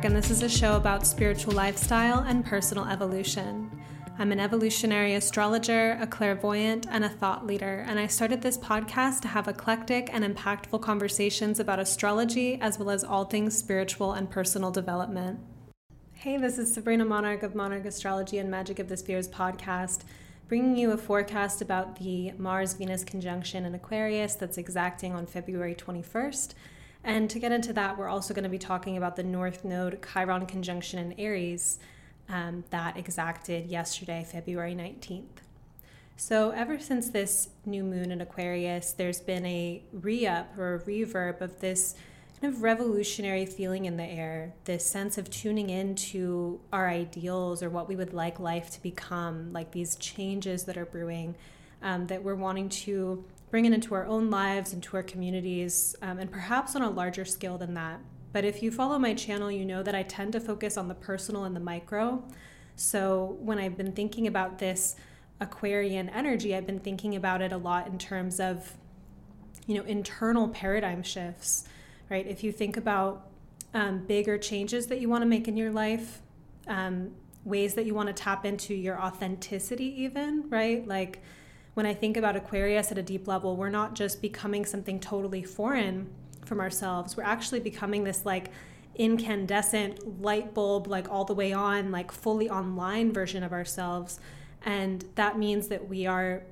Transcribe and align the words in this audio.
And 0.00 0.14
this 0.14 0.30
is 0.30 0.42
a 0.42 0.48
show 0.48 0.76
about 0.76 1.08
spiritual 1.08 1.54
lifestyle 1.54 2.20
and 2.20 2.46
personal 2.46 2.86
evolution. 2.86 3.68
I'm 4.16 4.30
an 4.30 4.38
evolutionary 4.38 5.14
astrologer, 5.14 5.98
a 6.00 6.06
clairvoyant, 6.06 6.86
and 6.88 7.04
a 7.04 7.08
thought 7.08 7.46
leader, 7.46 7.84
and 7.86 7.98
I 7.98 8.06
started 8.06 8.40
this 8.40 8.56
podcast 8.56 9.22
to 9.22 9.28
have 9.28 9.48
eclectic 9.48 10.08
and 10.12 10.24
impactful 10.24 10.82
conversations 10.82 11.58
about 11.58 11.80
astrology 11.80 12.60
as 12.60 12.78
well 12.78 12.90
as 12.90 13.02
all 13.02 13.24
things 13.24 13.58
spiritual 13.58 14.12
and 14.12 14.30
personal 14.30 14.70
development. 14.70 15.40
Hey, 16.12 16.36
this 16.36 16.58
is 16.58 16.72
Sabrina 16.72 17.04
Monarch 17.04 17.42
of 17.42 17.56
Monarch 17.56 17.84
Astrology 17.84 18.38
and 18.38 18.48
Magic 18.48 18.78
of 18.78 18.88
the 18.88 18.96
Spheres 18.96 19.28
podcast, 19.28 20.02
bringing 20.46 20.76
you 20.76 20.92
a 20.92 20.96
forecast 20.96 21.60
about 21.60 21.98
the 21.98 22.32
Mars 22.38 22.72
Venus 22.74 23.02
conjunction 23.02 23.64
in 23.64 23.74
Aquarius 23.74 24.36
that's 24.36 24.58
exacting 24.58 25.12
on 25.12 25.26
February 25.26 25.74
21st. 25.74 26.54
And 27.08 27.30
to 27.30 27.38
get 27.38 27.52
into 27.52 27.72
that, 27.72 27.96
we're 27.96 28.06
also 28.06 28.34
going 28.34 28.44
to 28.44 28.50
be 28.50 28.58
talking 28.58 28.98
about 28.98 29.16
the 29.16 29.22
North 29.22 29.64
Node 29.64 29.98
Chiron 30.12 30.44
conjunction 30.44 30.98
in 30.98 31.18
Aries 31.18 31.78
um, 32.28 32.64
that 32.68 32.98
exacted 32.98 33.66
yesterday, 33.66 34.26
February 34.30 34.74
19th. 34.74 35.24
So, 36.18 36.50
ever 36.50 36.78
since 36.78 37.08
this 37.08 37.48
new 37.64 37.82
moon 37.82 38.12
in 38.12 38.20
Aquarius, 38.20 38.92
there's 38.92 39.20
been 39.20 39.46
a 39.46 39.82
re 39.90 40.26
up 40.26 40.52
or 40.58 40.74
a 40.74 40.80
reverb 40.80 41.40
of 41.40 41.58
this 41.60 41.94
kind 42.42 42.52
of 42.52 42.60
revolutionary 42.60 43.46
feeling 43.46 43.86
in 43.86 43.96
the 43.96 44.04
air, 44.04 44.52
this 44.66 44.84
sense 44.84 45.16
of 45.16 45.30
tuning 45.30 45.70
into 45.70 46.60
our 46.74 46.90
ideals 46.90 47.62
or 47.62 47.70
what 47.70 47.88
we 47.88 47.96
would 47.96 48.12
like 48.12 48.38
life 48.38 48.70
to 48.72 48.82
become, 48.82 49.50
like 49.54 49.70
these 49.70 49.96
changes 49.96 50.64
that 50.64 50.76
are 50.76 50.84
brewing 50.84 51.36
um, 51.80 52.06
that 52.08 52.22
we're 52.22 52.34
wanting 52.34 52.68
to 52.68 53.24
bring 53.50 53.64
it 53.64 53.72
into 53.72 53.94
our 53.94 54.06
own 54.06 54.30
lives, 54.30 54.72
into 54.72 54.96
our 54.96 55.02
communities, 55.02 55.96
um, 56.02 56.18
and 56.18 56.30
perhaps 56.30 56.76
on 56.76 56.82
a 56.82 56.90
larger 56.90 57.24
scale 57.24 57.58
than 57.58 57.74
that. 57.74 58.00
But 58.32 58.44
if 58.44 58.62
you 58.62 58.70
follow 58.70 58.98
my 58.98 59.14
channel, 59.14 59.50
you 59.50 59.64
know 59.64 59.82
that 59.82 59.94
I 59.94 60.02
tend 60.02 60.32
to 60.32 60.40
focus 60.40 60.76
on 60.76 60.88
the 60.88 60.94
personal 60.94 61.44
and 61.44 61.56
the 61.56 61.60
micro. 61.60 62.22
So 62.76 63.36
when 63.40 63.58
I've 63.58 63.76
been 63.76 63.92
thinking 63.92 64.26
about 64.26 64.58
this 64.58 64.96
Aquarian 65.40 66.08
energy, 66.10 66.54
I've 66.54 66.66
been 66.66 66.80
thinking 66.80 67.16
about 67.16 67.40
it 67.42 67.52
a 67.52 67.56
lot 67.56 67.86
in 67.86 67.98
terms 67.98 68.38
of, 68.38 68.76
you 69.66 69.74
know, 69.76 69.84
internal 69.84 70.48
paradigm 70.48 71.02
shifts, 71.02 71.64
right? 72.10 72.26
If 72.26 72.44
you 72.44 72.52
think 72.52 72.76
about 72.76 73.28
um, 73.72 74.04
bigger 74.06 74.36
changes 74.38 74.88
that 74.88 75.00
you 75.00 75.08
want 75.08 75.22
to 75.22 75.26
make 75.26 75.48
in 75.48 75.56
your 75.56 75.70
life, 75.70 76.20
um, 76.66 77.12
ways 77.44 77.74
that 77.74 77.86
you 77.86 77.94
want 77.94 78.08
to 78.08 78.12
tap 78.12 78.44
into 78.44 78.74
your 78.74 79.00
authenticity, 79.00 80.02
even, 80.02 80.48
right? 80.50 80.86
Like 80.86 81.22
when 81.78 81.86
I 81.86 81.94
think 81.94 82.16
about 82.16 82.34
Aquarius 82.34 82.90
at 82.90 82.98
a 82.98 83.04
deep 83.04 83.28
level, 83.28 83.54
we're 83.54 83.68
not 83.68 83.94
just 83.94 84.20
becoming 84.20 84.64
something 84.64 84.98
totally 84.98 85.44
foreign 85.44 86.10
from 86.44 86.58
ourselves. 86.58 87.16
We're 87.16 87.22
actually 87.22 87.60
becoming 87.60 88.02
this 88.02 88.26
like 88.26 88.50
incandescent 88.96 90.20
light 90.20 90.54
bulb, 90.54 90.88
like 90.88 91.08
all 91.08 91.24
the 91.24 91.34
way 91.34 91.52
on, 91.52 91.92
like 91.92 92.10
fully 92.10 92.50
online 92.50 93.12
version 93.12 93.44
of 93.44 93.52
ourselves. 93.52 94.18
And 94.64 95.04
that 95.14 95.38
means 95.38 95.68
that 95.68 95.88
we 95.88 96.04
are 96.04 96.42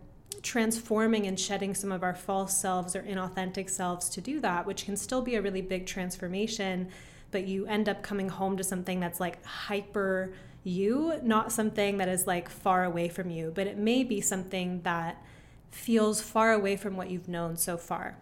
transforming 0.43 1.27
and 1.27 1.41
shedding 1.41 1.75
some 1.75 1.91
of 1.91 2.05
our 2.05 2.15
false 2.15 2.57
selves 2.57 2.95
or 2.95 3.03
inauthentic 3.03 3.69
selves 3.69 4.09
to 4.11 4.21
do 4.21 4.39
that, 4.39 4.65
which 4.65 4.85
can 4.85 4.97
still 4.97 5.23
be 5.23 5.35
a 5.35 5.43
really 5.43 5.61
big 5.61 5.87
transformation. 5.87 6.89
But 7.33 7.49
you 7.49 7.67
end 7.67 7.89
up 7.89 8.01
coming 8.01 8.29
home 8.29 8.57
to 8.59 8.63
something 8.63 9.01
that's 9.01 9.19
like 9.19 9.45
hyper 9.45 10.35
you, 10.67 11.21
not 11.23 11.53
something 11.53 11.99
that 11.99 12.09
is 12.09 12.27
like 12.27 12.49
far 12.49 12.85
away 12.85 13.09
from 13.09 13.31
you, 13.31 13.53
but 13.55 13.67
it 13.67 13.79
may 13.79 14.03
be 14.03 14.21
something 14.21 14.83
that 14.83 15.23
feels 15.71 16.21
far 16.21 16.53
away 16.53 16.77
from 16.77 16.97
what 16.97 17.11
you've 17.11 17.29
known 17.29 17.57
so 17.57 17.77
far. 17.77 18.19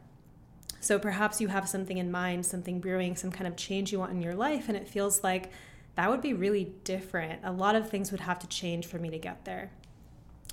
So 0.80 0.98
perhaps 0.98 1.40
you 1.40 1.48
have 1.48 1.68
something 1.68 1.96
in 1.96 2.10
mind, 2.10 2.44
something 2.44 2.80
brewing, 2.80 3.16
some 3.16 3.30
kind 3.30 3.46
of 3.46 3.56
change 3.56 3.90
you 3.90 3.98
want 3.98 4.12
in 4.12 4.20
your 4.20 4.34
life, 4.34 4.68
and 4.68 4.76
it 4.76 4.86
feels 4.86 5.24
like 5.24 5.50
that 5.94 6.10
would 6.10 6.20
be 6.20 6.34
really 6.34 6.74
different. 6.84 7.40
A 7.44 7.52
lot 7.52 7.74
of 7.74 7.88
things 7.88 8.10
would 8.10 8.20
have 8.20 8.38
to 8.40 8.46
change 8.46 8.86
for 8.86 8.98
me 8.98 9.08
to 9.10 9.18
get 9.18 9.44
there. 9.44 9.70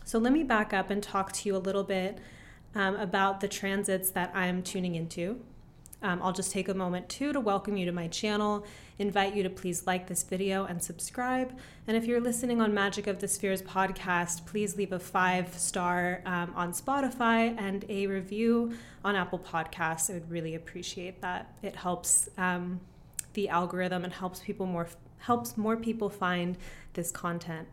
So 0.06 0.20
let 0.20 0.32
me 0.32 0.44
back 0.44 0.74
up 0.74 0.90
and 0.90 1.04
talk 1.04 1.34
to 1.34 1.50
you 1.50 1.56
a 1.56 1.58
little 1.58 1.84
bit 1.84 2.20
um, 2.76 2.96
about 2.96 3.42
the 3.42 3.48
transits 3.48 4.12
that 4.12 4.32
I'm 4.34 4.64
tuning 4.64 4.96
into. 4.96 5.42
Um, 6.04 6.20
I'll 6.24 6.34
just 6.34 6.52
take 6.52 6.68
a 6.68 6.74
moment 6.74 7.10
too 7.10 7.32
to 7.34 7.40
welcome 7.40 7.78
you 7.78 7.86
to 7.86 7.92
my 7.92 8.08
channel, 8.08 8.66
invite 8.98 9.36
you 9.36 9.44
to 9.44 9.50
please 9.50 9.86
like 9.86 10.08
this 10.08 10.24
video 10.24 10.66
and 10.66 10.82
subscribe. 10.82 11.58
And 11.88 11.96
if 11.96 12.06
you're 12.06 12.20
listening 12.20 12.60
on 12.60 12.74
Magic 12.74 13.08
of 13.08 13.20
the 13.20 13.28
Spheres 13.28 13.62
podcast, 13.62 14.46
please 14.46 14.76
leave 14.76 14.92
a 14.92 15.00
five 15.00 15.58
star 15.58 16.22
um, 16.26 16.54
on 16.56 16.74
Spotify 16.74 17.56
and 17.60 17.86
a 17.88 18.08
review 18.08 18.76
on 19.06 19.16
Apple 19.16 19.40
Podcasts. 19.40 20.10
I 20.10 20.14
would 20.14 20.30
really 20.32 20.56
appreciate 20.56 21.22
that. 21.22 21.54
It 21.62 21.76
helps 21.76 22.30
um, 22.38 22.80
the 23.34 23.50
algorithm 23.50 24.04
and 24.04 24.14
helps 24.14 24.40
people 24.40 24.66
more 24.66 24.88
helps 25.20 25.56
more 25.56 25.78
people 25.78 26.10
find 26.10 26.58
this 26.94 27.12
content. 27.12 27.68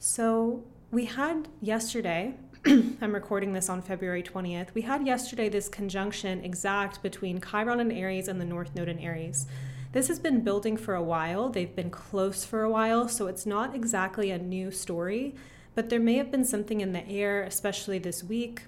So 0.00 0.64
we 0.90 1.04
had 1.04 1.48
yesterday 1.60 2.34
I'm 2.66 3.14
recording 3.14 3.52
this 3.52 3.68
on 3.68 3.82
February 3.82 4.22
20th. 4.22 4.72
We 4.72 4.80
had 4.80 5.06
yesterday 5.06 5.50
this 5.50 5.68
conjunction 5.68 6.42
exact 6.42 7.02
between 7.02 7.38
Chiron 7.38 7.78
and 7.78 7.92
Aries 7.92 8.26
and 8.26 8.40
the 8.40 8.46
North 8.46 8.74
Node 8.74 8.88
in 8.88 8.98
Aries. 9.00 9.46
This 9.92 10.08
has 10.08 10.18
been 10.18 10.40
building 10.40 10.78
for 10.78 10.94
a 10.94 11.02
while. 11.02 11.50
They've 11.50 11.76
been 11.76 11.90
close 11.90 12.46
for 12.46 12.62
a 12.62 12.70
while, 12.70 13.06
so 13.06 13.26
it's 13.26 13.44
not 13.44 13.74
exactly 13.74 14.30
a 14.30 14.38
new 14.38 14.70
story, 14.70 15.34
but 15.74 15.90
there 15.90 16.00
may 16.00 16.14
have 16.14 16.30
been 16.30 16.44
something 16.44 16.80
in 16.80 16.92
the 16.92 17.06
air, 17.06 17.42
especially 17.42 17.98
this 17.98 18.24
week, 18.24 18.62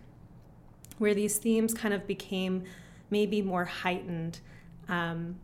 where 0.99 1.15
these 1.15 1.39
themes 1.39 1.73
kind 1.73 1.95
of 1.95 2.07
became 2.07 2.65
maybe 3.09 3.41
more 3.41 3.65
heightened. 3.65 4.41
Um, 4.91 5.37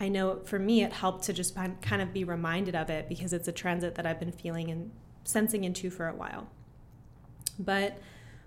I 0.00 0.08
know 0.08 0.40
for 0.40 0.58
me, 0.58 0.82
it 0.82 0.94
helped 0.94 1.22
to 1.26 1.32
just 1.32 1.54
kind 1.54 2.02
of 2.02 2.12
be 2.12 2.24
reminded 2.24 2.74
of 2.74 2.90
it 2.90 3.08
because 3.08 3.32
it's 3.32 3.46
a 3.46 3.52
transit 3.52 3.94
that 3.94 4.04
I've 4.04 4.18
been 4.18 4.32
feeling 4.32 4.68
and 4.68 4.90
sensing 5.22 5.62
into 5.62 5.90
for 5.90 6.08
a 6.08 6.14
while. 6.14 6.48
But 7.58 7.98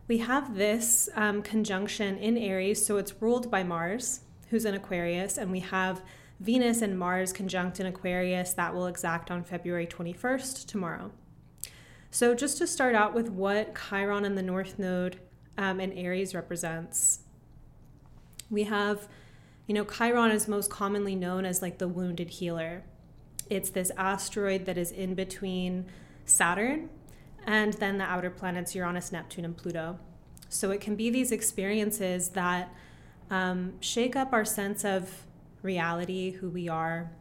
we 0.08 0.20
have 0.20 0.56
this 0.56 1.10
um, 1.16 1.42
conjunction 1.42 2.18
in 2.18 2.38
Aries, 2.38 2.86
so 2.86 2.98
it's 2.98 3.22
ruled 3.22 3.50
by 3.50 3.64
Mars, 3.64 4.22
who's 4.50 4.66
in 4.66 4.74
Aquarius, 4.74 5.38
and 5.38 5.52
we 5.52 5.60
have 5.60 6.02
Venus 6.40 6.82
and 6.82 6.98
Mars 6.98 7.32
conjunct 7.32 7.80
in 7.80 7.86
Aquarius 7.86 8.54
that 8.54 8.74
will 8.74 8.88
exact 8.88 9.30
on 9.30 9.44
February 9.44 9.86
21st, 9.86 10.66
tomorrow. 10.66 11.12
So, 12.10 12.36
just 12.36 12.58
to 12.58 12.68
start 12.68 12.94
out 12.94 13.14
with 13.14 13.30
what 13.30 13.74
Chiron 13.88 14.26
and 14.26 14.38
the 14.38 14.42
North 14.42 14.78
Node 14.78 15.20
um, 15.58 15.80
in 15.80 15.94
Aries 15.94 16.36
represents, 16.36 17.20
we 18.50 18.64
have, 18.64 19.08
you 19.68 19.74
know, 19.74 19.86
Chiron 19.86 20.32
is 20.32 20.48
most 20.48 20.70
commonly 20.70 21.16
known 21.16 21.46
as 21.46 21.62
like 21.62 21.78
the 21.78 21.88
wounded 21.88 22.32
healer. 22.32 22.84
It's 23.50 23.70
this 23.70 23.92
asteroid 23.98 24.66
that 24.66 24.78
is 24.78 24.92
in 24.92 25.16
between 25.16 25.86
Saturn 26.26 26.90
and 27.46 27.74
then 27.74 27.98
the 27.98 28.04
outer 28.04 28.30
planets 28.30 28.76
Uranus, 28.76 29.12
Neptune, 29.12 29.46
and 29.46 29.58
Pluto. 29.58 30.00
So 30.50 30.72
it 30.72 30.82
can 30.82 30.96
be 30.96 31.10
these 31.10 31.32
experiences 31.32 32.30
that 32.30 32.74
um, 33.30 33.74
shake 33.80 34.16
up 34.16 34.34
our 34.34 34.46
sense 34.46 34.84
of 34.84 35.26
reality, 35.62 36.32
who 36.32 36.50
we 36.50 36.68
are, 36.68 37.12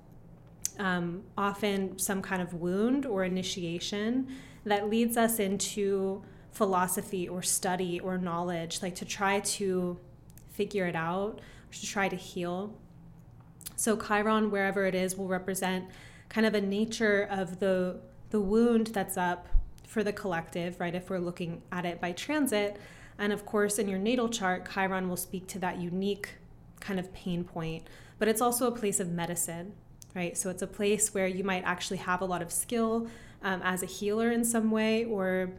um, 0.79 1.23
often 1.37 1.99
some 1.99 2.23
kind 2.23 2.43
of 2.43 2.55
wound 2.55 3.07
or 3.07 3.25
initiation 3.25 4.29
that 4.65 4.89
leads 4.91 5.17
us 5.17 5.39
into 5.39 6.23
philosophy 6.51 7.29
or 7.29 7.43
study 7.43 8.01
or 8.01 8.19
knowledge, 8.19 8.83
like 8.83 8.95
to 8.97 9.05
try 9.05 9.41
to 9.41 9.99
figure 10.51 10.87
it 10.87 10.97
out, 10.97 11.41
to 11.71 11.87
try 11.87 12.09
to 12.09 12.17
heal. 12.17 12.75
So 13.77 13.97
Chiron, 13.97 14.51
wherever 14.51 14.85
it 14.87 14.95
is, 14.95 15.17
will 15.17 15.29
represent 15.29 15.87
kind 16.29 16.47
of 16.47 16.55
a 16.55 16.61
nature 16.61 17.27
of 17.31 17.61
the 17.61 18.01
the 18.31 18.41
wound 18.41 18.89
that's 18.89 19.17
up 19.17 19.49
for 19.91 20.05
the 20.05 20.13
collective, 20.13 20.79
right? 20.79 20.95
If 20.95 21.11
we're 21.11 21.19
looking 21.19 21.63
at 21.73 21.85
it 21.85 22.01
by 22.01 22.13
transit. 22.13 22.77
And 23.19 23.33
of 23.33 23.45
course, 23.45 23.81
in 23.81 23.89
your 23.89 23.99
natal 23.99 24.29
chart, 24.29 24.71
Chiron 24.73 25.09
will 25.09 25.17
speak 25.17 25.49
to 25.49 25.59
that 25.59 25.81
unique 25.81 26.29
kind 26.79 27.01
of 27.01 27.13
pain 27.13 27.43
point, 27.43 27.89
but 28.21 28.29
it's 28.29 28.41
also 28.41 28.69
a 28.69 28.71
place 28.71 29.01
of 29.01 29.11
medicine, 29.11 29.73
right? 30.15 30.39
So 30.39 30.49
it's 30.49 30.63
a 30.63 30.67
place 30.69 31.13
where 31.13 31.27
you 31.27 31.43
might 31.43 31.65
actually 31.65 31.97
have 31.97 32.21
a 32.21 32.25
lot 32.25 32.41
of 32.41 32.53
skill 32.53 33.09
um, 33.43 33.63
as 33.63 33.83
a 33.83 33.87
healer 33.87 34.31
in 34.31 34.45
some 34.45 34.71
way, 34.71 35.07
or 35.07 35.51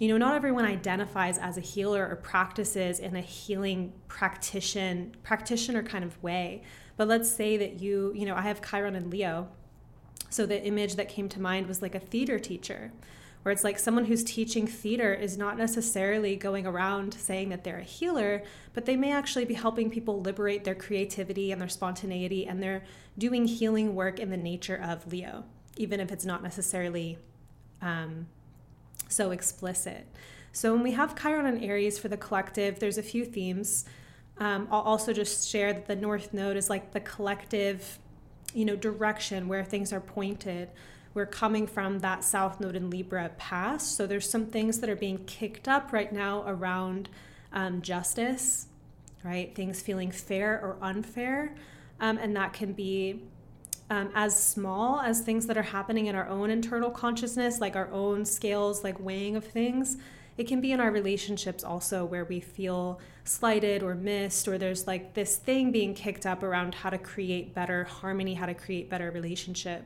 you 0.00 0.08
know, 0.08 0.18
not 0.18 0.34
everyone 0.34 0.64
identifies 0.64 1.38
as 1.38 1.56
a 1.56 1.60
healer 1.60 2.08
or 2.08 2.16
practices 2.16 2.98
in 2.98 3.14
a 3.14 3.20
healing 3.20 3.92
practitioner 4.08 5.06
practitioner 5.22 5.84
kind 5.84 6.02
of 6.02 6.20
way. 6.24 6.62
But 6.96 7.06
let's 7.06 7.30
say 7.30 7.56
that 7.58 7.80
you, 7.80 8.12
you 8.16 8.26
know, 8.26 8.34
I 8.34 8.42
have 8.42 8.68
Chiron 8.68 8.96
and 8.96 9.12
Leo. 9.12 9.48
So 10.28 10.44
the 10.44 10.60
image 10.60 10.96
that 10.96 11.08
came 11.08 11.28
to 11.28 11.40
mind 11.40 11.68
was 11.68 11.82
like 11.82 11.94
a 11.94 12.00
theater 12.00 12.38
teacher, 12.38 12.92
where 13.42 13.52
it's 13.52 13.64
like 13.64 13.78
someone 13.78 14.04
who's 14.04 14.22
teaching 14.22 14.66
theater 14.66 15.14
is 15.14 15.38
not 15.38 15.56
necessarily 15.56 16.36
going 16.36 16.66
around 16.66 17.14
saying 17.14 17.48
that 17.48 17.64
they're 17.64 17.78
a 17.78 17.82
healer, 17.82 18.42
but 18.74 18.84
they 18.84 18.96
may 18.96 19.12
actually 19.12 19.44
be 19.44 19.54
helping 19.54 19.90
people 19.90 20.20
liberate 20.20 20.64
their 20.64 20.74
creativity 20.74 21.50
and 21.50 21.60
their 21.60 21.68
spontaneity, 21.68 22.46
and 22.46 22.62
they're 22.62 22.84
doing 23.16 23.46
healing 23.46 23.94
work 23.94 24.18
in 24.18 24.30
the 24.30 24.36
nature 24.36 24.76
of 24.76 25.10
Leo, 25.10 25.44
even 25.76 26.00
if 26.00 26.12
it's 26.12 26.24
not 26.24 26.42
necessarily 26.42 27.18
um, 27.80 28.26
so 29.08 29.30
explicit. 29.30 30.06
So 30.52 30.72
when 30.74 30.82
we 30.82 30.92
have 30.92 31.20
Chiron 31.20 31.46
and 31.46 31.64
Aries 31.64 31.98
for 31.98 32.08
the 32.08 32.16
collective, 32.16 32.78
there's 32.78 32.98
a 32.98 33.02
few 33.02 33.24
themes. 33.24 33.84
Um, 34.38 34.68
I'll 34.70 34.80
also 34.80 35.12
just 35.12 35.48
share 35.48 35.72
that 35.72 35.86
the 35.86 35.96
North 35.96 36.34
Node 36.34 36.56
is 36.56 36.68
like 36.68 36.92
the 36.92 37.00
collective 37.00 37.98
you 38.52 38.64
know, 38.64 38.76
direction 38.76 39.48
where 39.48 39.64
things 39.64 39.92
are 39.92 40.00
pointed. 40.00 40.68
We're 41.12 41.26
coming 41.26 41.66
from 41.66 41.98
that 42.00 42.22
South 42.22 42.60
Node 42.60 42.76
in 42.76 42.88
Libra 42.88 43.30
past. 43.36 43.96
So 43.96 44.06
there's 44.06 44.28
some 44.28 44.46
things 44.46 44.78
that 44.78 44.88
are 44.88 44.96
being 44.96 45.24
kicked 45.24 45.66
up 45.66 45.92
right 45.92 46.12
now 46.12 46.44
around 46.46 47.08
um, 47.52 47.82
justice, 47.82 48.68
right? 49.24 49.54
Things 49.54 49.82
feeling 49.82 50.12
fair 50.12 50.60
or 50.62 50.76
unfair. 50.80 51.54
Um, 51.98 52.16
and 52.18 52.34
that 52.36 52.52
can 52.52 52.72
be 52.72 53.22
um, 53.90 54.10
as 54.14 54.40
small 54.40 55.00
as 55.00 55.20
things 55.20 55.46
that 55.46 55.58
are 55.58 55.62
happening 55.62 56.06
in 56.06 56.14
our 56.14 56.28
own 56.28 56.48
internal 56.48 56.90
consciousness, 56.90 57.60
like 57.60 57.74
our 57.74 57.90
own 57.90 58.24
scales, 58.24 58.84
like 58.84 59.00
weighing 59.00 59.34
of 59.34 59.44
things. 59.44 59.96
It 60.38 60.46
can 60.46 60.60
be 60.60 60.70
in 60.70 60.80
our 60.80 60.92
relationships 60.92 61.64
also 61.64 62.04
where 62.04 62.24
we 62.24 62.38
feel 62.38 63.00
slighted 63.24 63.82
or 63.82 63.96
missed, 63.96 64.46
or 64.46 64.58
there's 64.58 64.86
like 64.86 65.14
this 65.14 65.36
thing 65.36 65.72
being 65.72 65.92
kicked 65.92 66.24
up 66.24 66.44
around 66.44 66.76
how 66.76 66.88
to 66.88 66.98
create 66.98 67.52
better 67.52 67.84
harmony, 67.84 68.34
how 68.34 68.46
to 68.46 68.54
create 68.54 68.88
better 68.88 69.10
relationship. 69.10 69.84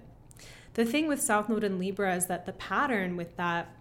The 0.74 0.84
thing 0.84 1.06
with 1.06 1.22
South 1.22 1.48
Node 1.48 1.64
and 1.64 1.78
Libra 1.78 2.14
is 2.14 2.26
that 2.26 2.46
the 2.46 2.52
pattern 2.52 3.16
with 3.16 3.36
that 3.36 3.74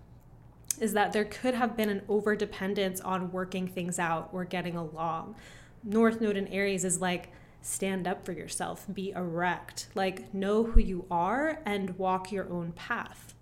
is 0.80 0.94
that 0.94 1.14
there 1.14 1.26
could 1.26 1.54
have 1.54 1.78
been 1.78 1.90
an 1.90 2.02
over 2.08 2.36
dependence 2.36 3.00
on 3.02 3.32
working 3.32 3.68
things 3.68 4.00
out 4.00 4.30
or 4.32 4.46
getting 4.46 4.76
along. 4.76 5.36
North 5.84 6.22
Node 6.22 6.38
in 6.38 6.48
Aries 6.48 6.84
is 6.84 7.02
like, 7.02 7.32
stand 7.62 8.08
up 8.08 8.26
for 8.26 8.32
yourself, 8.32 8.86
be 8.92 9.12
erect, 9.12 9.88
like 9.96 10.34
know 10.34 10.64
who 10.64 10.80
you 10.80 11.06
are 11.10 11.60
and 11.66 11.98
walk 11.98 12.32
your 12.32 12.50
own 12.52 12.72
path. 12.74 13.34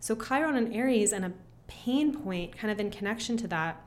So, 0.00 0.14
Chiron 0.14 0.56
and 0.56 0.74
Aries, 0.74 1.12
and 1.12 1.24
a 1.24 1.32
pain 1.66 2.16
point 2.16 2.56
kind 2.56 2.70
of 2.70 2.78
in 2.78 2.90
connection 2.90 3.36
to 3.38 3.48
that, 3.48 3.82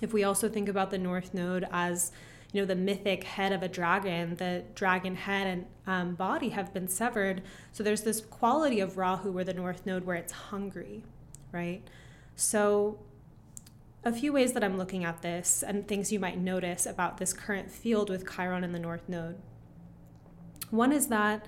if 0.00 0.12
we 0.12 0.24
also 0.24 0.48
think 0.48 0.68
about 0.68 0.90
the 0.90 0.98
North 0.98 1.32
Node 1.32 1.66
as 1.70 2.12
you 2.52 2.62
know 2.62 2.66
the 2.66 2.76
mythic 2.76 3.24
head 3.24 3.52
of 3.52 3.62
a 3.62 3.68
dragon 3.68 4.36
the 4.36 4.64
dragon 4.74 5.14
head 5.16 5.46
and 5.46 5.66
um, 5.86 6.14
body 6.14 6.50
have 6.50 6.72
been 6.72 6.88
severed 6.88 7.42
so 7.72 7.82
there's 7.82 8.02
this 8.02 8.20
quality 8.20 8.80
of 8.80 8.96
rahu 8.96 9.36
or 9.36 9.44
the 9.44 9.54
north 9.54 9.84
node 9.84 10.04
where 10.04 10.16
it's 10.16 10.32
hungry 10.32 11.04
right 11.52 11.82
so 12.34 12.98
a 14.04 14.12
few 14.12 14.32
ways 14.32 14.52
that 14.52 14.64
I'm 14.64 14.78
looking 14.78 15.04
at 15.04 15.22
this 15.22 15.62
and 15.62 15.86
things 15.86 16.12
you 16.12 16.20
might 16.20 16.38
notice 16.38 16.86
about 16.86 17.18
this 17.18 17.32
current 17.32 17.70
field 17.70 18.10
with 18.10 18.28
Chiron 18.32 18.64
in 18.64 18.72
the 18.72 18.78
North 18.78 19.08
Node. 19.08 19.36
One 20.70 20.92
is 20.92 21.08
that 21.08 21.46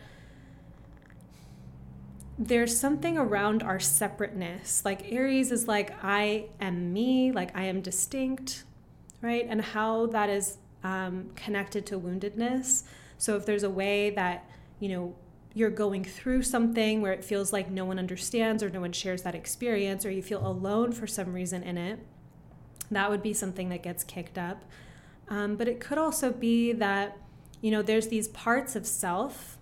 there's 2.39 2.79
something 2.79 3.19
around 3.19 3.63
our 3.63 3.79
separateness. 3.79 4.85
Like 4.85 5.13
Aries 5.13 5.53
is 5.53 5.69
like, 5.69 5.93
I 6.03 6.47
am 6.61 6.93
me, 6.93 7.33
like 7.33 7.57
I 7.57 7.65
am 7.65 7.83
distinct, 7.83 8.65
right? 9.21 9.47
And 9.49 9.61
how 9.61 10.07
that 10.07 10.31
is 10.31 10.59
um, 10.83 11.31
connected 11.37 11.87
to 11.87 11.99
woundedness. 11.99 12.85
So 13.19 13.37
if 13.37 13.45
there's 13.45 13.63
a 13.63 13.71
way 13.71 14.11
that, 14.11 14.49
you 14.79 14.89
know, 14.89 15.15
you're 15.53 15.71
going 15.71 16.05
through 16.05 16.43
something 16.43 17.03
where 17.03 17.13
it 17.13 17.25
feels 17.25 17.53
like 17.53 17.71
no 17.71 17.85
one 17.85 17.99
understands 17.99 18.63
or 18.63 18.71
no 18.71 18.81
one 18.81 18.93
shares 18.93 19.23
that 19.23 19.35
experience, 19.35 20.07
or 20.07 20.11
you 20.11 20.23
feel 20.23 20.47
alone 20.47 20.93
for 20.93 21.07
some 21.07 21.33
reason 21.33 21.63
in 21.63 21.77
it, 21.77 21.99
that 22.91 23.11
would 23.11 23.23
be 23.23 23.33
something 23.33 23.69
that 23.69 23.83
gets 23.83 24.05
kicked 24.05 24.39
up. 24.39 24.65
Um, 25.29 25.57
but 25.57 25.69
it 25.69 25.81
could 25.81 25.99
also 25.99 26.33
be 26.33 26.73
that, 26.73 27.19
you 27.61 27.71
know, 27.71 27.83
there's 27.83 28.09
these 28.09 28.29
parts 28.29 28.77
of 28.77 28.87
self 28.87 29.59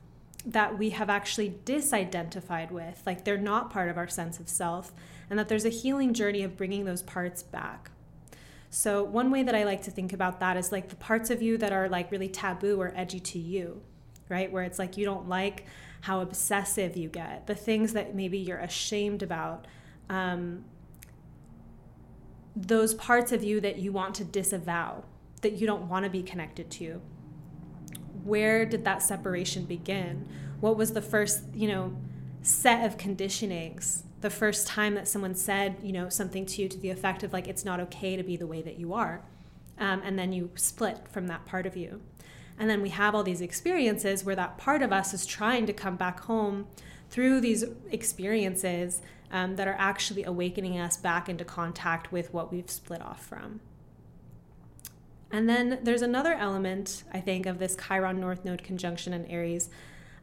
that 0.46 0.78
we 0.78 0.90
have 0.90 1.10
actually 1.10 1.58
disidentified 1.64 2.70
with, 2.70 3.02
like 3.04 3.24
they're 3.24 3.36
not 3.36 3.70
part 3.70 3.90
of 3.90 3.98
our 3.98 4.08
sense 4.08 4.38
of 4.38 4.48
self, 4.48 4.92
and 5.28 5.38
that 5.38 5.48
there's 5.48 5.64
a 5.64 5.70
healing 5.70 6.14
journey 6.14 6.42
of 6.42 6.56
bringing 6.56 6.84
those 6.84 7.02
parts 7.02 7.42
back. 7.42 7.90
So, 8.70 9.02
one 9.02 9.30
way 9.30 9.42
that 9.42 9.54
I 9.54 9.64
like 9.64 9.82
to 9.82 9.90
think 9.90 10.12
about 10.12 10.40
that 10.40 10.56
is 10.56 10.72
like 10.72 10.88
the 10.88 10.96
parts 10.96 11.30
of 11.30 11.40
you 11.40 11.56
that 11.58 11.72
are 11.72 11.88
like 11.88 12.10
really 12.10 12.28
taboo 12.28 12.80
or 12.80 12.92
edgy 12.94 13.20
to 13.20 13.38
you, 13.38 13.82
right? 14.28 14.52
Where 14.52 14.62
it's 14.62 14.78
like 14.78 14.96
you 14.96 15.04
don't 15.04 15.28
like 15.28 15.64
how 16.02 16.20
obsessive 16.20 16.96
you 16.96 17.08
get, 17.08 17.46
the 17.46 17.54
things 17.54 17.94
that 17.94 18.14
maybe 18.14 18.38
you're 18.38 18.58
ashamed 18.58 19.22
about. 19.22 19.66
Um, 20.10 20.64
those 22.54 22.94
parts 22.94 23.32
of 23.32 23.42
you 23.42 23.60
that 23.60 23.78
you 23.78 23.92
want 23.92 24.14
to 24.16 24.24
disavow, 24.24 25.04
that 25.42 25.54
you 25.54 25.66
don't 25.66 25.88
want 25.88 26.04
to 26.04 26.10
be 26.10 26.22
connected 26.22 26.70
to. 26.72 27.00
Where 28.24 28.66
did 28.66 28.84
that 28.84 29.02
separation 29.02 29.64
begin? 29.64 30.28
What 30.60 30.76
was 30.76 30.92
the 30.92 31.02
first, 31.02 31.42
you 31.54 31.68
know, 31.68 31.96
set 32.42 32.84
of 32.84 32.98
conditionings? 32.98 34.02
The 34.20 34.30
first 34.30 34.66
time 34.66 34.94
that 34.94 35.06
someone 35.06 35.34
said, 35.34 35.76
you 35.82 35.92
know, 35.92 36.08
something 36.08 36.44
to 36.46 36.62
you 36.62 36.68
to 36.68 36.78
the 36.78 36.90
effect 36.90 37.22
of 37.22 37.32
like, 37.32 37.46
it's 37.46 37.64
not 37.64 37.80
okay 37.80 38.16
to 38.16 38.22
be 38.22 38.36
the 38.36 38.46
way 38.46 38.62
that 38.62 38.78
you 38.78 38.92
are. 38.92 39.22
Um, 39.78 40.02
and 40.04 40.18
then 40.18 40.32
you 40.32 40.50
split 40.56 41.08
from 41.08 41.28
that 41.28 41.46
part 41.46 41.66
of 41.66 41.76
you. 41.76 42.00
And 42.58 42.68
then 42.68 42.82
we 42.82 42.88
have 42.88 43.14
all 43.14 43.22
these 43.22 43.40
experiences 43.40 44.24
where 44.24 44.34
that 44.34 44.58
part 44.58 44.82
of 44.82 44.92
us 44.92 45.14
is 45.14 45.24
trying 45.24 45.66
to 45.66 45.72
come 45.72 45.96
back 45.96 46.20
home 46.20 46.66
through 47.10 47.40
these 47.40 47.64
experiences 47.90 49.00
um, 49.30 49.56
that 49.56 49.68
are 49.68 49.76
actually 49.78 50.24
awakening 50.24 50.78
us 50.78 50.96
back 50.96 51.28
into 51.28 51.44
contact 51.44 52.10
with 52.10 52.32
what 52.32 52.50
we've 52.50 52.70
split 52.70 53.00
off 53.00 53.24
from. 53.24 53.60
And 55.30 55.48
then 55.48 55.78
there's 55.82 56.02
another 56.02 56.32
element, 56.32 57.04
I 57.12 57.20
think, 57.20 57.46
of 57.46 57.58
this 57.58 57.76
Chiron 57.76 58.18
North 58.18 58.44
Node 58.44 58.62
conjunction 58.62 59.12
in 59.12 59.26
Aries 59.26 59.68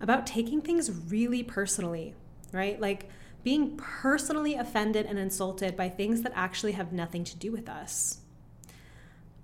about 0.02 0.26
taking 0.26 0.62
things 0.62 0.92
really 0.92 1.44
personally, 1.44 2.16
right? 2.52 2.80
Like 2.82 3.10
being 3.46 3.78
personally 3.78 4.56
offended 4.56 5.06
and 5.06 5.20
insulted 5.20 5.78
by 5.78 5.88
things 5.88 6.24
that 6.24 6.32
actually 6.34 6.72
have 6.72 6.92
nothing 6.92 7.24
to 7.24 7.38
do 7.38 7.52
with 7.52 7.70
us. 7.70 8.18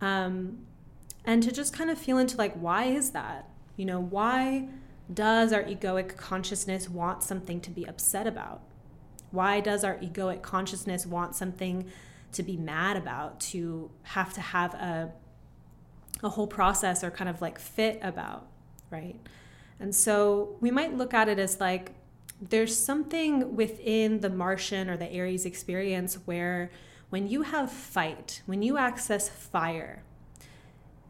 Um, 0.01 0.65
and 1.24 1.44
to 1.44 1.51
just 1.51 1.71
kind 1.71 1.92
of 1.92 2.00
feel 2.00 2.18
into 2.18 2.36
like, 2.36 2.56
why 2.56 2.86
is 2.86 3.12
that? 3.12 3.48
You 3.77 3.86
know, 3.86 4.01
why 4.01 4.69
does 5.13 5.53
our 5.53 5.62
egoic 5.62 6.18
consciousness 6.18 6.89
want 6.89 7.21
something 7.21 7.62
to 7.62 7.69
be 7.69 7.86
upset 7.88 8.25
about? 8.25 8.63
Why 9.30 9.59
does 9.59 9.83
our 9.83 9.98
egoic 9.98 10.42
consciousness 10.42 11.06
want 11.06 11.36
something 11.36 11.86
to 12.31 12.42
be 12.42 12.57
mad 12.57 12.97
about, 12.97 13.39
to 13.51 13.92
have 14.02 14.33
to 14.33 14.42
have 14.42 14.73
a, 14.73 15.11
a 16.23 16.30
whole 16.30 16.47
process 16.47 17.04
or 17.04 17.11
kind 17.11 17.30
of 17.30 17.40
like 17.40 17.59
fit 17.59 17.99
about, 18.02 18.47
right? 18.90 19.19
And 19.80 19.94
so 19.94 20.56
we 20.59 20.71
might 20.71 20.97
look 20.97 21.14
at 21.14 21.30
it 21.30 21.37
as 21.37 21.59
like 21.59 21.92
there's 22.42 22.76
something 22.76 23.56
within 23.56 24.21
the 24.21 24.30
Martian 24.30 24.90
or 24.90 24.98
the 24.98 25.12
Aries 25.12 25.45
experience 25.45 26.16
where 26.26 26.71
when 27.10 27.28
you 27.28 27.44
have 27.44 27.71
fight, 27.71 28.42
when 28.45 28.62
you 28.62 28.78
access 28.78 29.30
fire, 29.30 30.04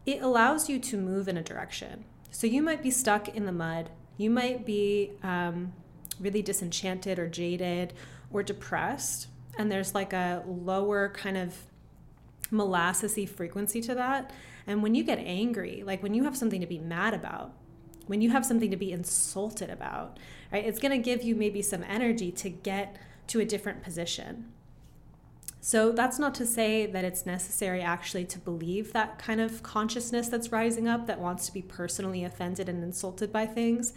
it 0.04 0.20
allows 0.20 0.68
you 0.68 0.78
to 0.78 0.96
move 0.96 1.28
in 1.28 1.36
a 1.36 1.42
direction. 1.42 2.04
So 2.30 2.46
you 2.46 2.60
might 2.60 2.82
be 2.82 2.90
stuck 2.90 3.28
in 3.28 3.46
the 3.46 3.52
mud. 3.52 3.90
You 4.18 4.28
might 4.28 4.66
be 4.66 5.12
um, 5.22 5.72
really 6.20 6.42
disenchanted 6.42 7.18
or 7.18 7.28
jaded 7.28 7.94
or 8.30 8.42
depressed, 8.42 9.28
and 9.58 9.70
there's 9.70 9.94
like 9.94 10.12
a 10.12 10.42
lower 10.46 11.10
kind 11.10 11.36
of 11.36 11.54
molassesy 12.50 13.28
frequency 13.28 13.80
to 13.82 13.94
that. 13.94 14.32
And 14.66 14.82
when 14.82 14.94
you 14.94 15.02
get 15.04 15.18
angry, 15.18 15.82
like 15.84 16.02
when 16.02 16.14
you 16.14 16.24
have 16.24 16.36
something 16.36 16.60
to 16.60 16.66
be 16.66 16.78
mad 16.78 17.14
about, 17.14 17.52
when 18.06 18.20
you 18.20 18.30
have 18.30 18.44
something 18.44 18.70
to 18.70 18.76
be 18.76 18.92
insulted 18.92 19.70
about, 19.70 20.18
right, 20.52 20.64
it's 20.64 20.78
going 20.78 20.92
to 20.92 20.98
give 20.98 21.22
you 21.22 21.34
maybe 21.34 21.62
some 21.62 21.84
energy 21.84 22.30
to 22.32 22.50
get 22.50 22.96
to 23.28 23.40
a 23.40 23.44
different 23.44 23.82
position. 23.82 24.52
So 25.60 25.92
that's 25.92 26.18
not 26.18 26.34
to 26.36 26.46
say 26.46 26.86
that 26.86 27.04
it's 27.04 27.24
necessary 27.24 27.82
actually 27.82 28.24
to 28.26 28.38
believe 28.40 28.92
that 28.92 29.18
kind 29.20 29.40
of 29.40 29.62
consciousness 29.62 30.26
that's 30.28 30.50
rising 30.50 30.88
up 30.88 31.06
that 31.06 31.20
wants 31.20 31.46
to 31.46 31.52
be 31.52 31.62
personally 31.62 32.24
offended 32.24 32.68
and 32.68 32.82
insulted 32.82 33.32
by 33.32 33.46
things, 33.46 33.92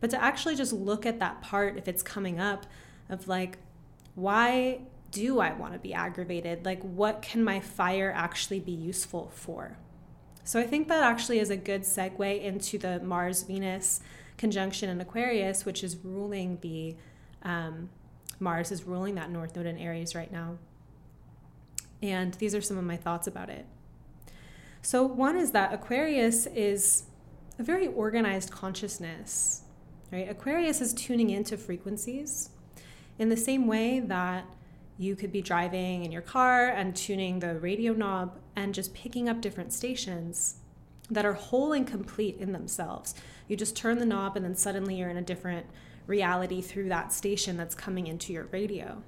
but 0.00 0.10
to 0.10 0.22
actually 0.22 0.54
just 0.54 0.72
look 0.72 1.04
at 1.04 1.18
that 1.18 1.42
part 1.42 1.76
if 1.76 1.88
it's 1.88 2.04
coming 2.04 2.38
up 2.38 2.66
of 3.08 3.26
like, 3.26 3.58
why 4.14 4.82
do 5.10 5.40
I 5.40 5.52
want 5.54 5.72
to 5.72 5.80
be 5.80 5.92
aggravated? 5.92 6.64
Like, 6.64 6.82
what 6.82 7.20
can 7.20 7.42
my 7.42 7.58
fire 7.58 8.12
actually 8.14 8.60
be 8.60 8.72
useful 8.72 9.32
for? 9.34 9.76
So, 10.48 10.58
I 10.58 10.66
think 10.66 10.88
that 10.88 11.02
actually 11.02 11.40
is 11.40 11.50
a 11.50 11.58
good 11.58 11.82
segue 11.82 12.42
into 12.42 12.78
the 12.78 13.00
Mars 13.00 13.42
Venus 13.42 14.00
conjunction 14.38 14.88
in 14.88 14.98
Aquarius, 14.98 15.66
which 15.66 15.84
is 15.84 15.98
ruling 16.02 16.56
the 16.62 16.96
um, 17.42 17.90
Mars 18.40 18.72
is 18.72 18.84
ruling 18.84 19.16
that 19.16 19.30
North 19.30 19.54
Node 19.54 19.66
in 19.66 19.76
Aries 19.76 20.14
right 20.14 20.32
now. 20.32 20.56
And 22.02 22.32
these 22.32 22.54
are 22.54 22.62
some 22.62 22.78
of 22.78 22.84
my 22.84 22.96
thoughts 22.96 23.26
about 23.26 23.50
it. 23.50 23.66
So, 24.80 25.04
one 25.04 25.36
is 25.36 25.50
that 25.50 25.74
Aquarius 25.74 26.46
is 26.46 27.02
a 27.58 27.62
very 27.62 27.86
organized 27.86 28.50
consciousness, 28.50 29.64
right? 30.10 30.30
Aquarius 30.30 30.80
is 30.80 30.94
tuning 30.94 31.28
into 31.28 31.58
frequencies 31.58 32.48
in 33.18 33.28
the 33.28 33.36
same 33.36 33.66
way 33.66 34.00
that 34.00 34.46
you 34.96 35.14
could 35.14 35.30
be 35.30 35.42
driving 35.42 36.06
in 36.06 36.10
your 36.10 36.22
car 36.22 36.68
and 36.68 36.96
tuning 36.96 37.40
the 37.40 37.58
radio 37.58 37.92
knob 37.92 38.38
and 38.58 38.74
just 38.74 38.92
picking 38.92 39.28
up 39.28 39.40
different 39.40 39.72
stations 39.72 40.56
that 41.08 41.24
are 41.24 41.34
whole 41.34 41.72
and 41.72 41.86
complete 41.86 42.36
in 42.38 42.52
themselves. 42.52 43.14
You 43.46 43.56
just 43.56 43.76
turn 43.76 43.98
the 43.98 44.04
knob 44.04 44.34
and 44.34 44.44
then 44.44 44.56
suddenly 44.56 44.96
you're 44.96 45.08
in 45.08 45.16
a 45.16 45.22
different 45.22 45.66
reality 46.08 46.60
through 46.60 46.88
that 46.88 47.12
station 47.12 47.56
that's 47.56 47.76
coming 47.76 48.08
into 48.08 48.32
your 48.32 48.46
radio. 48.46 49.00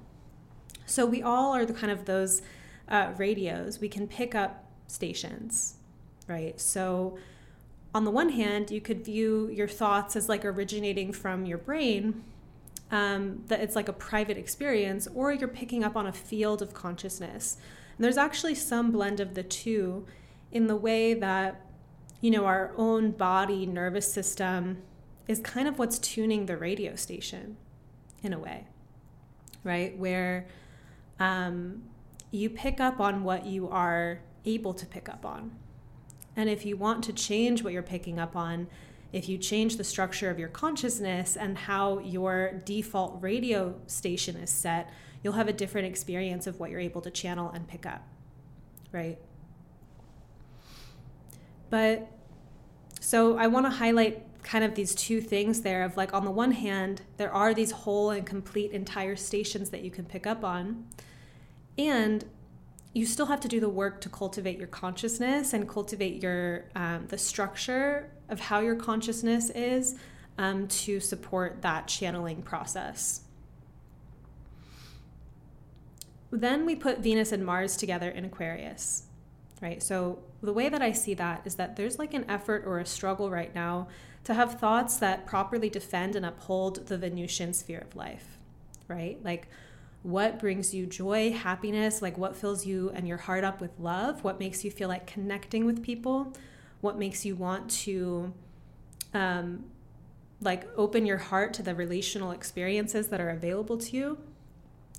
So 0.85 1.05
we 1.05 1.21
all 1.21 1.53
are 1.53 1.65
the 1.65 1.73
kind 1.73 1.91
of 1.91 2.05
those 2.05 2.41
uh, 2.87 3.11
radios. 3.17 3.81
We 3.81 3.89
can 3.89 4.07
pick 4.07 4.35
up 4.35 4.63
stations, 4.87 5.75
right? 6.27 6.59
So 6.59 7.17
on 7.93 8.05
the 8.05 8.11
one 8.11 8.29
hand, 8.29 8.71
you 8.71 8.79
could 8.79 9.03
view 9.03 9.49
your 9.49 9.67
thoughts 9.67 10.15
as 10.15 10.29
like 10.29 10.45
originating 10.45 11.11
from 11.11 11.45
your 11.45 11.57
brain, 11.57 12.23
um, 12.89 13.43
that 13.47 13.59
it's 13.59 13.75
like 13.75 13.89
a 13.89 13.93
private 13.93 14.37
experience, 14.37 15.09
or 15.13 15.33
you're 15.33 15.49
picking 15.49 15.83
up 15.83 15.97
on 15.97 16.07
a 16.07 16.13
field 16.13 16.61
of 16.61 16.73
consciousness. 16.73 17.57
There's 18.01 18.17
actually 18.17 18.55
some 18.55 18.91
blend 18.91 19.19
of 19.19 19.35
the 19.35 19.43
two 19.43 20.07
in 20.51 20.67
the 20.67 20.75
way 20.75 21.13
that, 21.13 21.61
you 22.19 22.31
know, 22.31 22.45
our 22.45 22.73
own 22.75 23.11
body 23.11 23.65
nervous 23.65 24.11
system 24.11 24.81
is 25.27 25.39
kind 25.39 25.67
of 25.67 25.77
what's 25.77 25.99
tuning 25.99 26.47
the 26.47 26.57
radio 26.57 26.95
station 26.95 27.57
in 28.23 28.33
a 28.33 28.39
way, 28.39 28.65
right? 29.63 29.97
Where 29.97 30.47
um, 31.19 31.83
you 32.31 32.49
pick 32.49 32.79
up 32.79 32.99
on 32.99 33.23
what 33.23 33.45
you 33.45 33.69
are 33.69 34.19
able 34.45 34.73
to 34.73 34.85
pick 34.85 35.07
up 35.07 35.25
on. 35.25 35.51
And 36.35 36.49
if 36.49 36.65
you 36.65 36.77
want 36.77 37.03
to 37.03 37.13
change 37.13 37.63
what 37.63 37.71
you're 37.71 37.83
picking 37.83 38.19
up 38.19 38.35
on, 38.35 38.67
if 39.13 39.29
you 39.29 39.37
change 39.37 39.77
the 39.77 39.83
structure 39.83 40.29
of 40.29 40.39
your 40.39 40.49
consciousness 40.49 41.35
and 41.35 41.57
how 41.57 41.99
your 41.99 42.61
default 42.65 43.21
radio 43.21 43.75
station 43.85 44.37
is 44.37 44.49
set, 44.49 44.89
you'll 45.23 45.33
have 45.33 45.47
a 45.47 45.53
different 45.53 45.87
experience 45.87 46.47
of 46.47 46.59
what 46.59 46.69
you're 46.71 46.79
able 46.79 47.01
to 47.01 47.11
channel 47.11 47.51
and 47.51 47.67
pick 47.67 47.85
up, 47.85 48.07
right? 48.91 49.17
But 51.69 52.11
so 52.99 53.37
I 53.37 53.47
want 53.47 53.65
to 53.65 53.69
highlight 53.71 54.23
kind 54.43 54.63
of 54.63 54.75
these 54.75 54.95
two 54.95 55.21
things 55.21 55.61
there 55.61 55.83
of 55.83 55.97
like 55.97 56.13
on 56.13 56.25
the 56.25 56.31
one 56.31 56.51
hand 56.51 57.01
there 57.17 57.31
are 57.31 57.53
these 57.53 57.71
whole 57.71 58.09
and 58.09 58.25
complete 58.25 58.71
entire 58.71 59.15
stations 59.15 59.69
that 59.69 59.81
you 59.81 59.91
can 59.91 60.03
pick 60.03 60.25
up 60.25 60.43
on 60.43 60.85
and 61.77 62.25
you 62.93 63.05
still 63.05 63.27
have 63.27 63.39
to 63.39 63.47
do 63.47 63.59
the 63.59 63.69
work 63.69 64.01
to 64.01 64.09
cultivate 64.09 64.57
your 64.57 64.67
consciousness 64.67 65.53
and 65.53 65.69
cultivate 65.69 66.21
your 66.21 66.65
um, 66.75 67.05
the 67.07 67.17
structure 67.17 68.09
of 68.29 68.39
how 68.39 68.59
your 68.59 68.75
consciousness 68.75 69.49
is 69.51 69.95
um, 70.37 70.67
to 70.67 70.99
support 70.99 71.61
that 71.61 71.87
channeling 71.87 72.41
process 72.41 73.21
then 76.31 76.65
we 76.65 76.75
put 76.75 76.99
venus 76.99 77.31
and 77.31 77.45
mars 77.45 77.75
together 77.77 78.09
in 78.09 78.25
aquarius 78.25 79.03
right? 79.61 79.83
So 79.83 80.17
the 80.41 80.53
way 80.53 80.69
that 80.69 80.81
i 80.81 80.91
see 80.91 81.13
that 81.13 81.41
is 81.45 81.55
that 81.55 81.75
there's 81.75 81.99
like 81.99 82.15
an 82.15 82.25
effort 82.27 82.63
or 82.65 82.79
a 82.79 82.85
struggle 82.85 83.29
right 83.29 83.53
now 83.53 83.87
to 84.23 84.33
have 84.33 84.59
thoughts 84.59 84.97
that 84.97 85.27
properly 85.27 85.69
defend 85.69 86.15
and 86.15 86.25
uphold 86.25 86.87
the 86.87 86.97
venusian 86.97 87.53
sphere 87.53 87.79
of 87.79 87.95
life 87.95 88.39
right? 88.91 89.17
Like 89.23 89.47
what 90.03 90.39
brings 90.39 90.73
you 90.73 90.85
joy, 90.85 91.31
happiness, 91.31 92.01
like 92.01 92.17
what 92.17 92.35
fills 92.35 92.65
you 92.65 92.91
and 92.93 93.07
your 93.07 93.17
heart 93.17 93.43
up 93.43 93.61
with 93.61 93.71
love, 93.79 94.23
what 94.23 94.39
makes 94.39 94.63
you 94.63 94.71
feel 94.71 94.89
like 94.89 95.07
connecting 95.07 95.65
with 95.65 95.81
people, 95.83 96.33
what 96.81 96.97
makes 96.97 97.25
you 97.25 97.35
want 97.35 97.69
to 97.69 98.33
um, 99.13 99.63
like 100.41 100.67
open 100.75 101.05
your 101.05 101.17
heart 101.17 101.53
to 101.53 101.63
the 101.63 101.75
relational 101.75 102.31
experiences 102.31 103.07
that 103.07 103.21
are 103.21 103.29
available 103.29 103.77
to 103.77 103.95
you. 103.95 104.17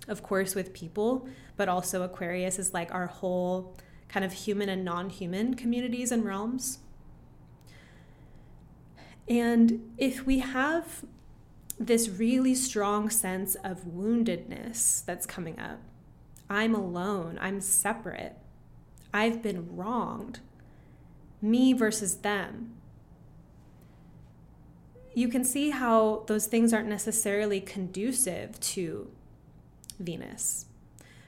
Of 0.09 0.23
course, 0.23 0.55
with 0.55 0.73
people, 0.73 1.29
but 1.57 1.69
also 1.69 2.03
Aquarius 2.03 2.59
is 2.59 2.75
like 2.75 2.93
our 2.93 3.07
whole 3.07 3.77
kind 4.09 4.25
of 4.25 4.33
human 4.33 4.69
and 4.69 4.85
non 4.85 5.11
human 5.11 5.55
communities 5.55 6.11
and 6.11 6.25
realms. 6.25 6.79
And 9.29 9.93
if 9.97 10.27
we 10.27 10.41
have 10.41 11.05
this 11.87 12.09
really 12.09 12.55
strong 12.55 13.11
sense 13.11 13.55
of 13.57 13.85
woundedness 13.85 15.05
that's 15.05 15.27
coming 15.27 15.59
up. 15.59 15.81
I'm 16.49 16.75
alone. 16.75 17.39
I'm 17.41 17.61
separate. 17.61 18.37
I've 19.13 19.43
been 19.43 19.75
wronged. 19.77 20.41
Me 21.41 21.73
versus 21.73 22.17
them. 22.17 22.75
You 25.15 25.29
can 25.29 25.45
see 25.45 25.71
how 25.71 26.25
those 26.27 26.47
things 26.47 26.73
aren't 26.73 26.89
necessarily 26.89 27.61
conducive 27.61 28.59
to 28.61 29.11
Venus, 29.99 30.67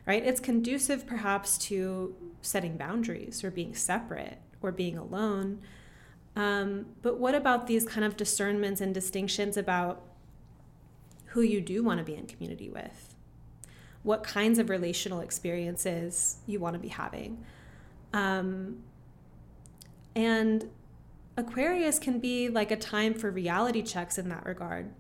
right? 0.07 0.25
It's 0.25 0.41
conducive 0.41 1.07
perhaps 1.07 1.59
to 1.59 2.15
setting 2.43 2.77
boundaries 2.77 3.43
or 3.45 3.51
being 3.51 3.75
separate 3.75 4.39
or 4.61 4.73
being 4.73 4.99
alone. 4.99 5.61
Um, 6.37 6.87
but 7.03 7.19
what 7.19 7.35
about 7.35 7.67
these 7.67 7.87
kind 7.87 8.05
of 8.05 8.17
discernments 8.17 8.81
and 8.81 8.93
distinctions 8.93 9.57
about 9.57 10.03
who 11.35 11.43
you 11.43 11.61
do 11.61 11.83
want 11.83 11.99
to 11.99 12.05
be 12.05 12.15
in 12.15 12.27
community 12.27 12.71
with, 12.71 13.17
what 14.05 14.23
kinds 14.23 14.61
of 14.61 14.71
relational 14.71 15.19
experiences 15.19 16.37
you 16.47 16.61
want 16.61 16.75
to 16.75 16.79
be 16.79 16.87
having. 16.87 17.45
Um, 18.13 18.85
and 20.15 20.71
Aquarius 21.37 21.99
can 21.99 22.21
be 22.21 22.49
like 22.49 22.71
a 22.71 22.77
time 22.77 23.15
for 23.15 23.33
reality 23.33 23.83
checks 23.83 24.17
in 24.17 24.29
that 24.29 24.47
regard 24.47 24.93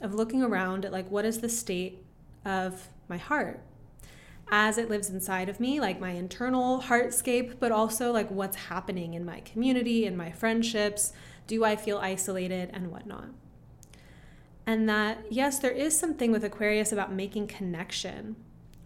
of 0.00 0.14
looking 0.14 0.44
around 0.44 0.84
at 0.84 0.92
like 0.92 1.10
what 1.10 1.24
is 1.24 1.40
the 1.40 1.48
state 1.48 2.04
of 2.44 2.88
my 3.10 3.18
heart 3.18 3.60
as 4.52 4.78
it 4.78 4.88
lives 4.88 5.10
inside 5.10 5.48
of 5.48 5.60
me, 5.60 5.78
like 5.80 6.00
my 6.00 6.10
internal 6.10 6.80
heartscape, 6.80 7.56
but 7.60 7.70
also 7.70 8.10
like 8.10 8.30
what's 8.30 8.56
happening 8.56 9.14
in 9.14 9.24
my 9.24 9.40
community, 9.40 10.06
in 10.06 10.16
my 10.16 10.32
friendships. 10.32 11.12
Do 11.46 11.64
I 11.64 11.76
feel 11.76 11.98
isolated 11.98 12.70
and 12.72 12.90
whatnot? 12.90 13.30
and 14.70 14.88
that 14.88 15.18
yes 15.30 15.58
there 15.58 15.70
is 15.72 15.98
something 15.98 16.30
with 16.30 16.44
aquarius 16.44 16.92
about 16.92 17.12
making 17.12 17.46
connection 17.46 18.36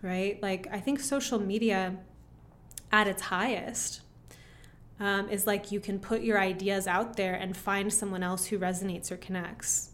right 0.03 0.43
like 0.43 0.67
i 0.73 0.81
think 0.81 0.99
social 0.99 1.39
media 1.39 1.97
at 2.91 3.07
its 3.07 3.23
highest 3.23 4.01
um, 5.01 5.29
is 5.29 5.47
like 5.47 5.73
you 5.73 5.81
can 5.81 5.99
put 5.99 6.23
your 6.23 6.39
ideas 6.41 6.87
out 6.87 7.17
there 7.17 7.35
and 7.35 7.57
find 7.57 7.93
someone 7.93 8.23
else 8.23 8.47
who 8.47 8.59
resonates 8.59 9.11
or 9.11 9.17
connects 9.17 9.91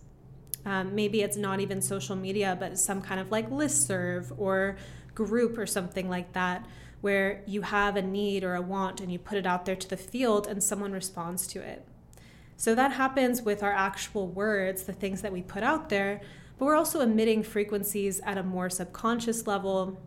um, 0.67 0.95
maybe 0.95 1.23
it's 1.23 1.37
not 1.37 1.61
even 1.61 1.81
social 1.81 2.17
media 2.17 2.57
but 2.59 2.79
some 2.79 3.01
kind 3.01 3.21
of 3.21 3.31
like 3.31 3.51
list 3.51 3.87
serve 3.87 4.33
or 4.39 4.77
group 5.15 5.59
or 5.59 5.67
something 5.67 6.09
like 6.09 6.33
that 6.33 6.67
where 7.01 7.43
you 7.47 7.63
have 7.63 7.97
a 7.97 8.03
need 8.03 8.45
or 8.45 8.55
a 8.55 8.61
want 8.61 9.01
and 9.01 9.11
you 9.11 9.19
put 9.19 9.39
it 9.39 9.47
out 9.47 9.65
there 9.65 9.77
to 9.77 9.89
the 9.89 9.97
field 9.97 10.47
and 10.47 10.63
someone 10.63 10.93
responds 10.93 11.47
to 11.47 11.61
it 11.61 11.87
so 12.61 12.75
that 12.75 12.93
happens 12.93 13.41
with 13.41 13.63
our 13.63 13.73
actual 13.73 14.27
words, 14.27 14.83
the 14.83 14.93
things 14.93 15.23
that 15.23 15.33
we 15.33 15.41
put 15.41 15.63
out 15.63 15.89
there, 15.89 16.21
but 16.59 16.67
we're 16.67 16.77
also 16.77 17.01
emitting 17.01 17.43
frequencies 17.43 18.21
at 18.23 18.37
a 18.37 18.43
more 18.43 18.69
subconscious 18.69 19.47
level 19.47 19.99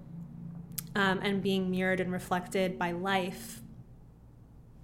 um, 0.93 1.19
and 1.23 1.41
being 1.41 1.71
mirrored 1.71 1.99
and 1.99 2.11
reflected 2.11 2.77
by 2.77 2.91
life 2.91 3.59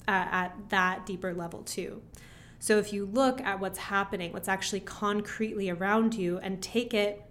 uh, 0.07 0.25
at 0.31 0.55
that 0.69 1.05
deeper 1.05 1.31
level 1.31 1.61
too. 1.61 2.01
So 2.59 2.77
if 2.77 2.91
you 2.91 3.05
look 3.05 3.39
at 3.41 3.59
what's 3.59 3.79
happening, 3.79 4.33
what's 4.33 4.49
actually 4.49 4.81
concretely 4.81 5.69
around 5.69 6.13
you, 6.13 6.37
and 6.39 6.61
take 6.61 6.93
it 6.93 7.23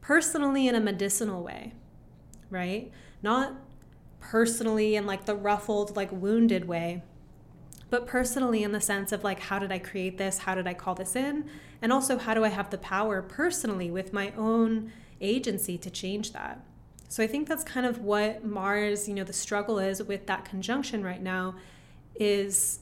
personally 0.00 0.66
in 0.66 0.74
a 0.74 0.80
medicinal 0.80 1.42
way, 1.42 1.72
right? 2.50 2.90
Not 3.22 3.54
personally 4.18 4.96
in 4.96 5.06
like 5.06 5.24
the 5.24 5.36
ruffled, 5.36 5.96
like 5.96 6.10
wounded 6.10 6.66
way, 6.66 7.02
but 7.90 8.06
personally 8.06 8.62
in 8.62 8.72
the 8.72 8.80
sense 8.80 9.12
of 9.12 9.24
like, 9.24 9.40
how 9.40 9.58
did 9.58 9.72
I 9.72 9.78
create 9.78 10.18
this? 10.18 10.38
How 10.38 10.54
did 10.54 10.66
I 10.66 10.74
call 10.74 10.94
this 10.94 11.16
in? 11.16 11.48
And 11.82 11.92
also, 11.92 12.18
how 12.18 12.34
do 12.34 12.44
I 12.44 12.48
have 12.48 12.70
the 12.70 12.78
power 12.78 13.22
personally 13.22 13.90
with 13.90 14.12
my 14.12 14.32
own 14.36 14.92
agency 15.20 15.78
to 15.78 15.90
change 15.90 16.32
that? 16.32 16.60
So 17.08 17.24
I 17.24 17.26
think 17.26 17.48
that's 17.48 17.64
kind 17.64 17.86
of 17.86 17.98
what 17.98 18.44
Mars, 18.44 19.08
you 19.08 19.14
know, 19.14 19.24
the 19.24 19.32
struggle 19.32 19.78
is 19.78 20.02
with 20.02 20.26
that 20.26 20.44
conjunction 20.44 21.02
right 21.02 21.22
now 21.22 21.56
is 22.14 22.80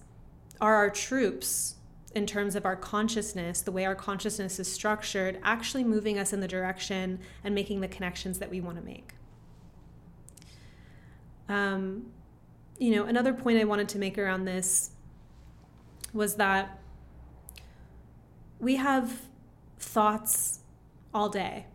are 0.61 0.75
our 0.75 0.91
troops 0.91 1.77
in 2.15 2.27
terms 2.27 2.57
of 2.57 2.65
our 2.65 2.77
consciousness, 2.77 3.61
the 3.61 3.73
way 3.73 3.85
our 3.85 3.95
consciousness 3.95 4.59
is 4.59 4.71
structured, 4.71 5.39
actually 5.43 5.85
moving 5.85 6.19
us 6.19 6.33
in 6.33 6.41
the 6.41 6.49
direction 6.49 7.19
and 7.45 7.55
making 7.55 7.81
the 7.81 7.89
connections 7.89 8.39
that 8.39 8.51
we 8.51 8.61
want 8.61 8.77
to 8.77 8.83
make. 8.83 9.13
Um, 11.49 12.07
you 12.79 12.95
know, 12.95 13.05
another 13.05 13.33
point 13.33 13.59
I 13.59 13.65
wanted 13.65 13.89
to 13.91 13.99
make 13.99 14.19
around 14.19 14.45
this 14.45 14.91
was 16.13 16.37
that 16.37 16.81
we 18.59 18.77
have 18.77 19.21
thoughts 19.79 20.61
all 21.13 21.29
day, 21.29 21.67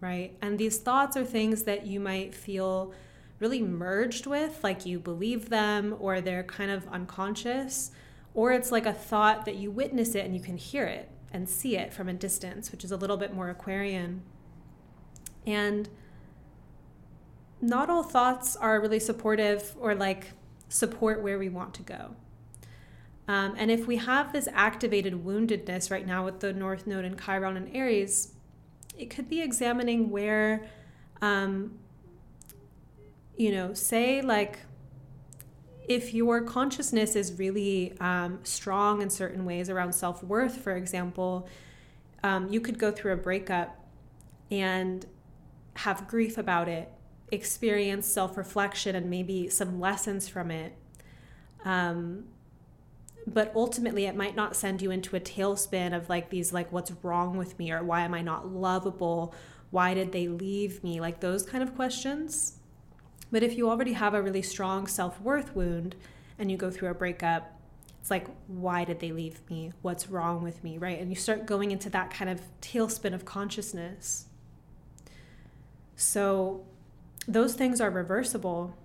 right? 0.00 0.36
And 0.42 0.58
these 0.58 0.78
thoughts 0.78 1.16
are 1.16 1.24
things 1.24 1.62
that 1.64 1.86
you 1.86 2.00
might 2.00 2.34
feel 2.34 2.92
really 3.38 3.62
merged 3.62 4.26
with, 4.26 4.62
like 4.62 4.86
you 4.86 4.98
believe 5.00 5.48
them 5.48 5.96
or 5.98 6.20
they're 6.20 6.44
kind 6.44 6.70
of 6.70 6.86
unconscious, 6.88 7.90
or 8.34 8.52
it's 8.52 8.72
like 8.72 8.86
a 8.86 8.92
thought 8.92 9.44
that 9.44 9.56
you 9.56 9.70
witness 9.70 10.14
it 10.14 10.24
and 10.24 10.34
you 10.34 10.40
can 10.40 10.56
hear 10.56 10.86
it 10.86 11.10
and 11.32 11.48
see 11.48 11.76
it 11.76 11.92
from 11.92 12.08
a 12.08 12.12
distance, 12.12 12.70
which 12.72 12.84
is 12.84 12.92
a 12.92 12.96
little 12.96 13.16
bit 13.16 13.34
more 13.34 13.48
Aquarian. 13.48 14.22
And 15.46 15.88
not 17.60 17.88
all 17.88 18.02
thoughts 18.02 18.56
are 18.56 18.80
really 18.80 19.00
supportive 19.00 19.74
or 19.78 19.94
like 19.94 20.32
support 20.68 21.22
where 21.22 21.38
we 21.38 21.48
want 21.48 21.74
to 21.74 21.82
go. 21.82 22.16
Um, 23.28 23.54
and 23.56 23.70
if 23.70 23.86
we 23.86 23.96
have 23.96 24.32
this 24.32 24.48
activated 24.52 25.24
woundedness 25.24 25.90
right 25.90 26.06
now 26.06 26.24
with 26.24 26.40
the 26.40 26.52
North 26.52 26.86
Node 26.86 27.04
in 27.04 27.16
Chiron 27.16 27.56
and 27.56 27.74
Aries, 27.74 28.32
it 28.98 29.10
could 29.10 29.28
be 29.28 29.40
examining 29.40 30.10
where, 30.10 30.66
um, 31.20 31.78
you 33.36 33.52
know, 33.52 33.74
say 33.74 34.20
like 34.22 34.58
if 35.88 36.14
your 36.14 36.42
consciousness 36.42 37.16
is 37.16 37.38
really 37.38 37.94
um, 38.00 38.38
strong 38.44 39.02
in 39.02 39.10
certain 39.10 39.44
ways 39.44 39.68
around 39.68 39.92
self 39.92 40.22
worth, 40.22 40.58
for 40.58 40.76
example, 40.76 41.48
um, 42.22 42.48
you 42.52 42.60
could 42.60 42.78
go 42.78 42.90
through 42.90 43.12
a 43.12 43.16
breakup 43.16 43.78
and 44.50 45.06
have 45.74 46.06
grief 46.06 46.38
about 46.38 46.68
it, 46.68 46.92
experience 47.30 48.06
self 48.06 48.36
reflection 48.36 48.94
and 48.94 49.10
maybe 49.10 49.48
some 49.48 49.80
lessons 49.80 50.28
from 50.28 50.50
it. 50.50 50.74
Um, 51.64 52.24
but 53.26 53.52
ultimately, 53.54 54.06
it 54.06 54.16
might 54.16 54.36
not 54.36 54.56
send 54.56 54.82
you 54.82 54.90
into 54.90 55.16
a 55.16 55.20
tailspin 55.20 55.96
of 55.96 56.08
like 56.08 56.30
these, 56.30 56.52
like, 56.52 56.70
what's 56.72 56.92
wrong 57.02 57.36
with 57.36 57.58
me 57.58 57.72
or 57.72 57.82
why 57.82 58.02
am 58.02 58.14
I 58.14 58.22
not 58.22 58.52
lovable? 58.52 59.34
Why 59.70 59.94
did 59.94 60.12
they 60.12 60.28
leave 60.28 60.82
me? 60.84 61.00
Like 61.00 61.20
those 61.20 61.44
kind 61.44 61.62
of 61.62 61.74
questions. 61.74 62.58
But 63.32 63.42
if 63.42 63.56
you 63.56 63.68
already 63.70 63.94
have 63.94 64.14
a 64.14 64.22
really 64.22 64.42
strong 64.42 64.86
self 64.86 65.20
worth 65.20 65.56
wound 65.56 65.96
and 66.38 66.50
you 66.50 66.56
go 66.56 66.70
through 66.70 66.90
a 66.90 66.94
breakup, 66.94 67.58
it's 67.98 68.10
like, 68.10 68.26
why 68.46 68.84
did 68.84 69.00
they 69.00 69.10
leave 69.10 69.40
me? 69.48 69.72
What's 69.80 70.08
wrong 70.08 70.42
with 70.42 70.62
me? 70.62 70.76
Right? 70.76 71.00
And 71.00 71.08
you 71.08 71.16
start 71.16 71.46
going 71.46 71.70
into 71.70 71.88
that 71.90 72.12
kind 72.12 72.30
of 72.30 72.40
tailspin 72.60 73.14
of 73.14 73.24
consciousness. 73.24 74.26
So 75.96 76.64
those 77.26 77.54
things 77.54 77.80
are 77.80 77.90
reversible, 77.90 78.76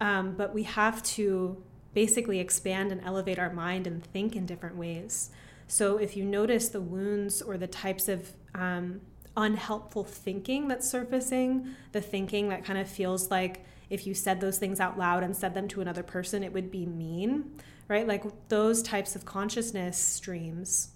um, 0.00 0.34
but 0.34 0.52
we 0.52 0.64
have 0.64 1.02
to 1.04 1.62
basically 1.94 2.40
expand 2.40 2.90
and 2.90 3.00
elevate 3.04 3.38
our 3.38 3.52
mind 3.52 3.86
and 3.86 4.02
think 4.02 4.34
in 4.34 4.46
different 4.46 4.76
ways. 4.76 5.30
So 5.66 5.98
if 5.98 6.16
you 6.16 6.24
notice 6.24 6.70
the 6.70 6.80
wounds 6.80 7.42
or 7.42 7.58
the 7.58 7.66
types 7.66 8.08
of 8.08 8.32
um, 8.54 9.02
unhelpful 9.36 10.04
thinking 10.04 10.68
that's 10.68 10.88
surfacing, 10.88 11.74
the 11.92 12.00
thinking 12.00 12.48
that 12.48 12.64
kind 12.64 12.78
of 12.78 12.88
feels 12.88 13.30
like 13.30 13.64
if 13.90 14.06
you 14.06 14.14
said 14.14 14.40
those 14.40 14.58
things 14.58 14.80
out 14.80 14.98
loud 14.98 15.22
and 15.22 15.36
said 15.36 15.54
them 15.54 15.68
to 15.68 15.80
another 15.80 16.02
person, 16.02 16.42
it 16.42 16.52
would 16.52 16.70
be 16.70 16.86
mean, 16.86 17.52
right? 17.88 18.06
Like 18.06 18.24
those 18.48 18.82
types 18.82 19.16
of 19.16 19.24
consciousness 19.24 19.98
streams, 19.98 20.90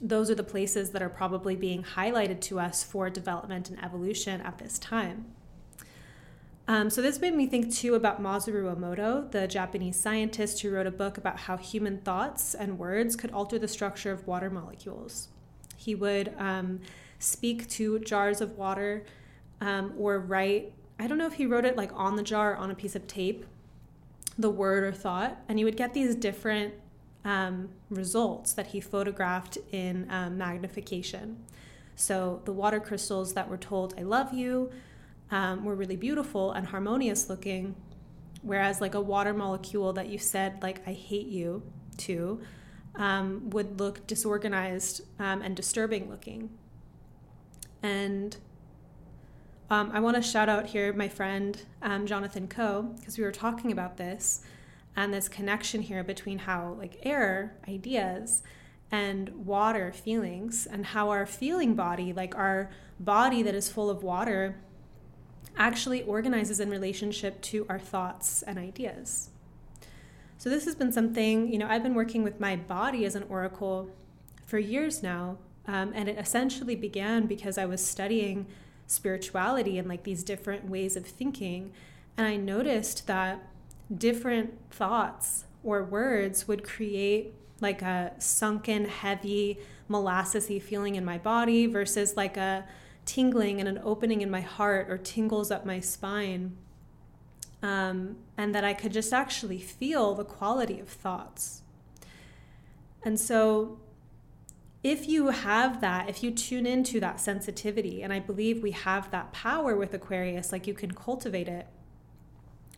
those 0.00 0.30
are 0.30 0.34
the 0.34 0.44
places 0.44 0.90
that 0.90 1.02
are 1.02 1.08
probably 1.08 1.56
being 1.56 1.82
highlighted 1.82 2.40
to 2.42 2.58
us 2.58 2.82
for 2.82 3.10
development 3.10 3.68
and 3.68 3.82
evolution 3.84 4.40
at 4.40 4.58
this 4.58 4.78
time. 4.78 5.26
Um, 6.68 6.88
so, 6.88 7.02
this 7.02 7.20
made 7.20 7.34
me 7.34 7.48
think 7.48 7.74
too 7.74 7.96
about 7.96 8.22
Masaru 8.22 8.72
Emoto, 8.72 9.28
the 9.32 9.48
Japanese 9.48 9.98
scientist 9.98 10.62
who 10.62 10.70
wrote 10.70 10.86
a 10.86 10.92
book 10.92 11.18
about 11.18 11.40
how 11.40 11.56
human 11.56 11.98
thoughts 11.98 12.54
and 12.54 12.78
words 12.78 13.16
could 13.16 13.32
alter 13.32 13.58
the 13.58 13.66
structure 13.66 14.12
of 14.12 14.24
water 14.28 14.50
molecules. 14.50 15.28
He 15.76 15.96
would 15.96 16.32
um, 16.38 16.80
speak 17.18 17.68
to 17.70 17.98
jars 17.98 18.40
of 18.40 18.56
water 18.56 19.04
um, 19.60 19.94
or 19.98 20.20
write, 20.20 20.72
I 21.00 21.06
don't 21.06 21.16
know 21.16 21.26
if 21.26 21.32
he 21.32 21.46
wrote 21.46 21.64
it 21.64 21.76
like 21.76 21.90
on 21.94 22.16
the 22.16 22.22
jar 22.22 22.54
on 22.54 22.70
a 22.70 22.74
piece 22.74 22.94
of 22.94 23.06
tape, 23.06 23.46
the 24.38 24.50
word 24.50 24.84
or 24.84 24.92
thought, 24.92 25.38
and 25.48 25.58
you 25.58 25.64
would 25.64 25.76
get 25.76 25.94
these 25.94 26.14
different 26.14 26.74
um, 27.24 27.70
results 27.88 28.52
that 28.52 28.68
he 28.68 28.80
photographed 28.80 29.56
in 29.72 30.06
um, 30.10 30.36
magnification. 30.36 31.42
So 31.96 32.42
the 32.44 32.52
water 32.52 32.80
crystals 32.80 33.32
that 33.32 33.48
were 33.48 33.56
told, 33.56 33.94
I 33.98 34.02
love 34.02 34.34
you, 34.34 34.70
um, 35.30 35.64
were 35.64 35.74
really 35.74 35.96
beautiful 35.96 36.52
and 36.52 36.66
harmonious 36.66 37.30
looking, 37.30 37.76
whereas 38.42 38.80
like 38.80 38.94
a 38.94 39.00
water 39.00 39.32
molecule 39.32 39.94
that 39.94 40.08
you 40.08 40.18
said, 40.18 40.62
like, 40.62 40.86
I 40.86 40.92
hate 40.92 41.28
you 41.28 41.62
to, 41.98 42.40
um, 42.94 43.50
would 43.50 43.80
look 43.80 44.06
disorganized 44.06 45.02
um, 45.18 45.40
and 45.40 45.56
disturbing 45.56 46.10
looking. 46.10 46.50
And 47.82 48.36
um, 49.70 49.90
I 49.94 50.00
want 50.00 50.16
to 50.16 50.22
shout 50.22 50.48
out 50.48 50.66
here 50.66 50.92
my 50.92 51.08
friend 51.08 51.60
um, 51.80 52.04
Jonathan 52.06 52.48
Coe 52.48 52.94
because 52.98 53.16
we 53.16 53.24
were 53.24 53.32
talking 53.32 53.70
about 53.70 53.96
this 53.96 54.42
and 54.96 55.14
this 55.14 55.28
connection 55.28 55.82
here 55.82 56.02
between 56.02 56.40
how 56.40 56.74
like 56.78 56.98
air 57.02 57.56
ideas 57.68 58.42
and 58.90 59.46
water 59.46 59.92
feelings 59.92 60.66
and 60.66 60.86
how 60.86 61.10
our 61.10 61.24
feeling 61.24 61.74
body 61.74 62.12
like 62.12 62.34
our 62.34 62.70
body 62.98 63.42
that 63.42 63.54
is 63.54 63.68
full 63.68 63.88
of 63.88 64.02
water 64.02 64.60
actually 65.56 66.02
organizes 66.02 66.58
in 66.58 66.68
relationship 66.68 67.40
to 67.42 67.64
our 67.68 67.78
thoughts 67.78 68.42
and 68.42 68.58
ideas. 68.58 69.30
So 70.38 70.50
this 70.50 70.64
has 70.64 70.74
been 70.74 70.90
something 70.90 71.52
you 71.52 71.58
know 71.58 71.68
i've 71.68 71.82
been 71.82 71.94
working 71.94 72.24
with 72.24 72.40
my 72.40 72.56
body 72.56 73.04
as 73.04 73.14
an 73.14 73.24
oracle 73.28 73.90
for 74.46 74.58
years 74.58 75.02
now 75.02 75.38
um, 75.66 75.92
and 75.94 76.08
it 76.08 76.18
essentially 76.18 76.74
began 76.74 77.26
because 77.26 77.56
I 77.58 77.66
was 77.66 77.84
studying 77.84 78.46
spirituality 78.90 79.78
and 79.78 79.88
like 79.88 80.02
these 80.02 80.22
different 80.22 80.68
ways 80.68 80.96
of 80.96 81.06
thinking. 81.06 81.72
And 82.16 82.26
I 82.26 82.36
noticed 82.36 83.06
that 83.06 83.42
different 83.96 84.58
thoughts 84.70 85.44
or 85.62 85.84
words 85.84 86.48
would 86.48 86.64
create 86.64 87.34
like 87.60 87.82
a 87.82 88.12
sunken, 88.18 88.86
heavy, 88.86 89.58
molassesy 89.88 90.60
feeling 90.60 90.94
in 90.94 91.04
my 91.04 91.18
body 91.18 91.66
versus 91.66 92.16
like 92.16 92.36
a 92.36 92.64
tingling 93.04 93.60
and 93.60 93.68
an 93.68 93.80
opening 93.84 94.22
in 94.22 94.30
my 94.30 94.40
heart 94.40 94.90
or 94.90 94.98
tingles 94.98 95.50
up 95.50 95.64
my 95.64 95.80
spine. 95.80 96.56
Um, 97.62 98.16
and 98.38 98.54
that 98.54 98.64
I 98.64 98.72
could 98.72 98.92
just 98.92 99.12
actually 99.12 99.58
feel 99.58 100.14
the 100.14 100.24
quality 100.24 100.80
of 100.80 100.88
thoughts. 100.88 101.60
And 103.02 103.20
so 103.20 103.78
if 104.82 105.08
you 105.08 105.28
have 105.28 105.80
that, 105.82 106.08
if 106.08 106.22
you 106.22 106.30
tune 106.30 106.66
into 106.66 107.00
that 107.00 107.20
sensitivity, 107.20 108.02
and 108.02 108.12
I 108.12 108.18
believe 108.18 108.62
we 108.62 108.70
have 108.70 109.10
that 109.10 109.32
power 109.32 109.76
with 109.76 109.92
Aquarius, 109.92 110.52
like 110.52 110.66
you 110.66 110.72
can 110.72 110.92
cultivate 110.92 111.48
it, 111.48 111.66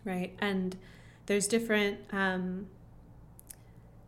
right? 0.05 0.35
And 0.41 0.77
there's 1.27 1.47
different 1.47 2.01
um, 2.11 2.67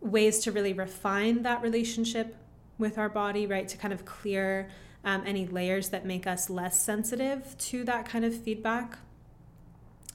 ways 0.00 0.40
to 0.40 0.50
really 0.50 0.72
refine 0.72 1.42
that 1.42 1.62
relationship 1.62 2.36
with 2.78 2.98
our 2.98 3.08
body, 3.08 3.46
right? 3.46 3.68
To 3.68 3.76
kind 3.76 3.94
of 3.94 4.04
clear 4.04 4.68
um, 5.04 5.22
any 5.24 5.46
layers 5.46 5.90
that 5.90 6.04
make 6.04 6.26
us 6.26 6.50
less 6.50 6.80
sensitive 6.80 7.56
to 7.58 7.84
that 7.84 8.06
kind 8.06 8.24
of 8.24 8.34
feedback. 8.34 8.98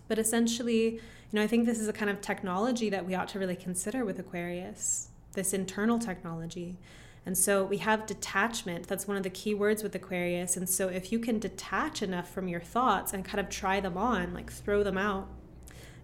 But 0.10 0.20
essentially, 0.20 0.96
you 0.96 1.02
know, 1.32 1.44
I 1.44 1.48
think 1.48 1.66
this 1.66 1.80
is 1.80 1.88
a 1.88 1.94
kind 1.94 2.10
of 2.10 2.20
technology 2.20 2.90
that 2.90 3.06
we 3.06 3.16
ought 3.16 3.30
to 3.30 3.40
really 3.40 3.56
consider 3.56 4.04
with 4.04 4.20
Aquarius, 4.20 5.10
this 5.34 5.54
internal 5.54 5.98
technology 5.98 6.78
and 7.26 7.38
so 7.38 7.64
we 7.64 7.78
have 7.78 8.06
detachment. 8.06 8.88
That's 8.88 9.08
one 9.08 9.18
of 9.18 9.24
the 9.24 9.30
key 9.30 9.54
words 9.54 9.84
with 9.84 9.94
Aquarius. 9.94 10.58
And 10.58 10.68
so 10.68 10.88
if 10.88 11.12
you 11.12 11.20
can 11.20 11.38
detach 11.40 12.02
enough 12.02 12.30
from 12.32 12.48
your 12.48 12.62
thoughts 12.62 13.14
and 13.14 13.24
kind 13.26 13.40
of 13.40 13.50
try 13.50 13.80
them 13.80 13.98
on, 13.98 14.34
like 14.34 14.52
throw 14.52 14.84
them 14.84 14.98
out, 14.98 15.28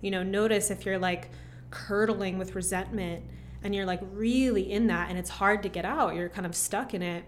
you 0.01 0.11
know, 0.11 0.23
notice 0.23 0.69
if 0.69 0.85
you're 0.85 0.99
like 0.99 1.29
curdling 1.71 2.37
with 2.37 2.53
resentment 2.53 3.23
and 3.63 3.73
you're 3.73 3.85
like 3.85 4.01
really 4.11 4.71
in 4.71 4.87
that 4.87 5.09
and 5.09 5.17
it's 5.17 5.29
hard 5.29 5.63
to 5.63 5.69
get 5.69 5.85
out, 5.85 6.15
you're 6.15 6.29
kind 6.29 6.45
of 6.45 6.55
stuck 6.55 6.93
in 6.93 7.01
it, 7.01 7.23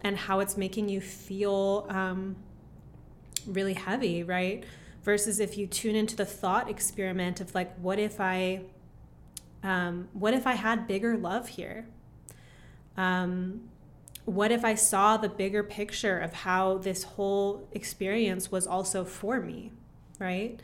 and 0.00 0.16
how 0.16 0.40
it's 0.40 0.56
making 0.56 0.88
you 0.88 1.00
feel 1.00 1.86
um, 1.88 2.36
really 3.46 3.74
heavy, 3.74 4.22
right? 4.22 4.64
Versus 5.02 5.40
if 5.40 5.58
you 5.58 5.66
tune 5.66 5.96
into 5.96 6.14
the 6.14 6.24
thought 6.24 6.70
experiment 6.70 7.40
of 7.40 7.54
like, 7.54 7.74
what 7.78 7.98
if 7.98 8.20
I, 8.20 8.62
um, 9.62 10.08
what 10.12 10.34
if 10.34 10.46
I 10.46 10.54
had 10.54 10.86
bigger 10.86 11.16
love 11.16 11.48
here? 11.48 11.86
Um, 12.96 13.68
what 14.24 14.50
if 14.50 14.64
I 14.64 14.74
saw 14.74 15.16
the 15.16 15.28
bigger 15.28 15.62
picture 15.62 16.18
of 16.18 16.32
how 16.32 16.78
this 16.78 17.02
whole 17.02 17.68
experience 17.72 18.50
was 18.50 18.66
also 18.66 19.04
for 19.04 19.40
me, 19.40 19.70
right? 20.18 20.60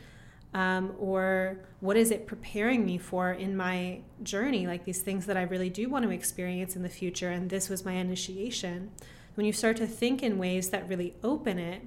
Um, 0.53 0.95
or 0.99 1.59
what 1.79 1.95
is 1.95 2.11
it 2.11 2.27
preparing 2.27 2.85
me 2.85 2.97
for 2.97 3.31
in 3.31 3.55
my 3.55 4.01
journey? 4.23 4.67
Like 4.67 4.85
these 4.85 5.01
things 5.01 5.25
that 5.27 5.37
I 5.37 5.43
really 5.43 5.69
do 5.69 5.89
want 5.89 6.03
to 6.05 6.11
experience 6.11 6.75
in 6.75 6.81
the 6.81 6.89
future, 6.89 7.29
and 7.29 7.49
this 7.49 7.69
was 7.69 7.85
my 7.85 7.93
initiation. 7.93 8.91
When 9.35 9.45
you 9.45 9.53
start 9.53 9.77
to 9.77 9.87
think 9.87 10.23
in 10.23 10.37
ways 10.37 10.71
that 10.71 10.89
really 10.89 11.13
open 11.23 11.57
it, 11.57 11.83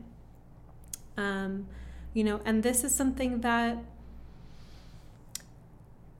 um, 1.16 1.66
you 2.14 2.24
know, 2.24 2.40
and 2.44 2.62
this 2.62 2.84
is 2.84 2.94
something 2.94 3.40
that 3.40 3.78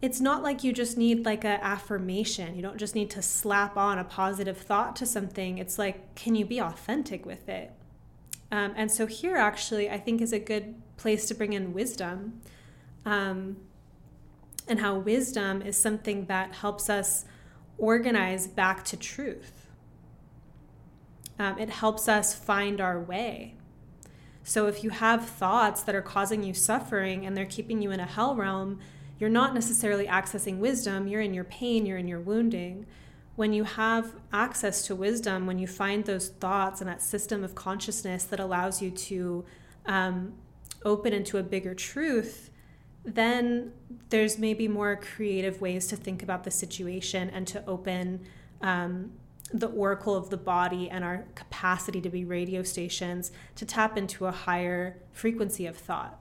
it's 0.04 0.20
not 0.20 0.42
like 0.42 0.62
you 0.62 0.72
just 0.72 0.98
need 0.98 1.24
like 1.24 1.44
an 1.44 1.58
affirmation. 1.62 2.54
You 2.56 2.62
don't 2.62 2.76
just 2.76 2.94
need 2.94 3.10
to 3.10 3.22
slap 3.22 3.76
on 3.76 3.98
a 3.98 4.04
positive 4.04 4.58
thought 4.58 4.96
to 4.96 5.06
something. 5.06 5.58
It's 5.58 5.78
like 5.78 6.14
can 6.14 6.34
you 6.34 6.44
be 6.44 6.60
authentic 6.60 7.24
with 7.24 7.48
it? 7.48 7.72
Um, 8.52 8.74
and 8.76 8.90
so 8.90 9.06
here 9.06 9.36
actually 9.36 9.90
i 9.90 9.98
think 9.98 10.20
is 10.20 10.32
a 10.32 10.38
good 10.38 10.76
place 10.96 11.26
to 11.26 11.34
bring 11.34 11.54
in 11.54 11.72
wisdom 11.72 12.40
um, 13.04 13.56
and 14.68 14.80
how 14.80 14.96
wisdom 14.96 15.60
is 15.62 15.76
something 15.76 16.26
that 16.26 16.52
helps 16.52 16.88
us 16.88 17.24
organize 17.76 18.46
back 18.46 18.84
to 18.84 18.96
truth. 18.96 19.66
Um, 21.38 21.58
it 21.58 21.68
helps 21.68 22.08
us 22.08 22.34
find 22.34 22.80
our 22.80 23.00
way. 23.00 23.56
So 24.42 24.66
if 24.66 24.84
you 24.84 24.90
have 24.90 25.28
thoughts 25.28 25.82
that 25.82 25.94
are 25.94 26.02
causing 26.02 26.42
you 26.42 26.54
suffering 26.54 27.26
and 27.26 27.36
they're 27.36 27.44
keeping 27.44 27.82
you 27.82 27.90
in 27.90 28.00
a 28.00 28.06
hell 28.06 28.36
realm 28.36 28.78
you're 29.24 29.30
not 29.30 29.54
necessarily 29.54 30.06
accessing 30.06 30.58
wisdom, 30.58 31.06
you're 31.08 31.22
in 31.22 31.32
your 31.32 31.44
pain, 31.44 31.86
you're 31.86 31.96
in 31.96 32.06
your 32.06 32.20
wounding. 32.20 32.84
When 33.36 33.54
you 33.54 33.64
have 33.64 34.12
access 34.34 34.86
to 34.88 34.94
wisdom, 34.94 35.46
when 35.46 35.58
you 35.58 35.66
find 35.66 36.04
those 36.04 36.28
thoughts 36.28 36.82
and 36.82 36.90
that 36.90 37.00
system 37.00 37.42
of 37.42 37.54
consciousness 37.54 38.24
that 38.24 38.38
allows 38.38 38.82
you 38.82 38.90
to 38.90 39.46
um, 39.86 40.34
open 40.84 41.14
into 41.14 41.38
a 41.38 41.42
bigger 41.42 41.74
truth, 41.74 42.50
then 43.02 43.72
there's 44.10 44.36
maybe 44.38 44.68
more 44.68 44.94
creative 44.94 45.58
ways 45.58 45.86
to 45.86 45.96
think 45.96 46.22
about 46.22 46.44
the 46.44 46.50
situation 46.50 47.30
and 47.30 47.46
to 47.46 47.64
open 47.66 48.20
um, 48.60 49.10
the 49.54 49.68
oracle 49.68 50.14
of 50.14 50.28
the 50.28 50.36
body 50.36 50.90
and 50.90 51.02
our 51.02 51.24
capacity 51.34 52.02
to 52.02 52.10
be 52.10 52.26
radio 52.26 52.62
stations 52.62 53.32
to 53.56 53.64
tap 53.64 53.96
into 53.96 54.26
a 54.26 54.32
higher 54.32 54.98
frequency 55.12 55.64
of 55.64 55.78
thought. 55.78 56.20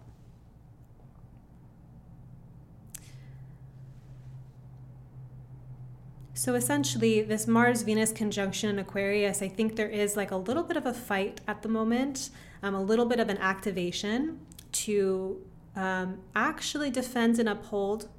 So 6.44 6.56
essentially, 6.56 7.22
this 7.22 7.48
Mars 7.48 7.84
Venus 7.84 8.12
conjunction 8.12 8.70
in 8.70 8.78
Aquarius, 8.78 9.42
I 9.42 9.48
think 9.48 9.78
there 9.78 9.88
is 9.88 10.18
like 10.18 10.32
a 10.32 10.36
little 10.36 10.64
bit 10.64 10.76
of 10.76 10.86
a 10.86 10.94
fight 10.94 11.40
at 11.48 11.62
the 11.62 11.70
moment, 11.70 12.32
um, 12.62 12.76
a 12.76 12.84
little 12.84 13.06
bit 13.06 13.22
of 13.22 13.30
an 13.30 13.38
activation 13.38 14.42
to 14.74 15.42
um, 15.78 16.20
actually 16.36 16.90
defend 16.90 17.40
and 17.40 17.48
uphold 17.48 18.10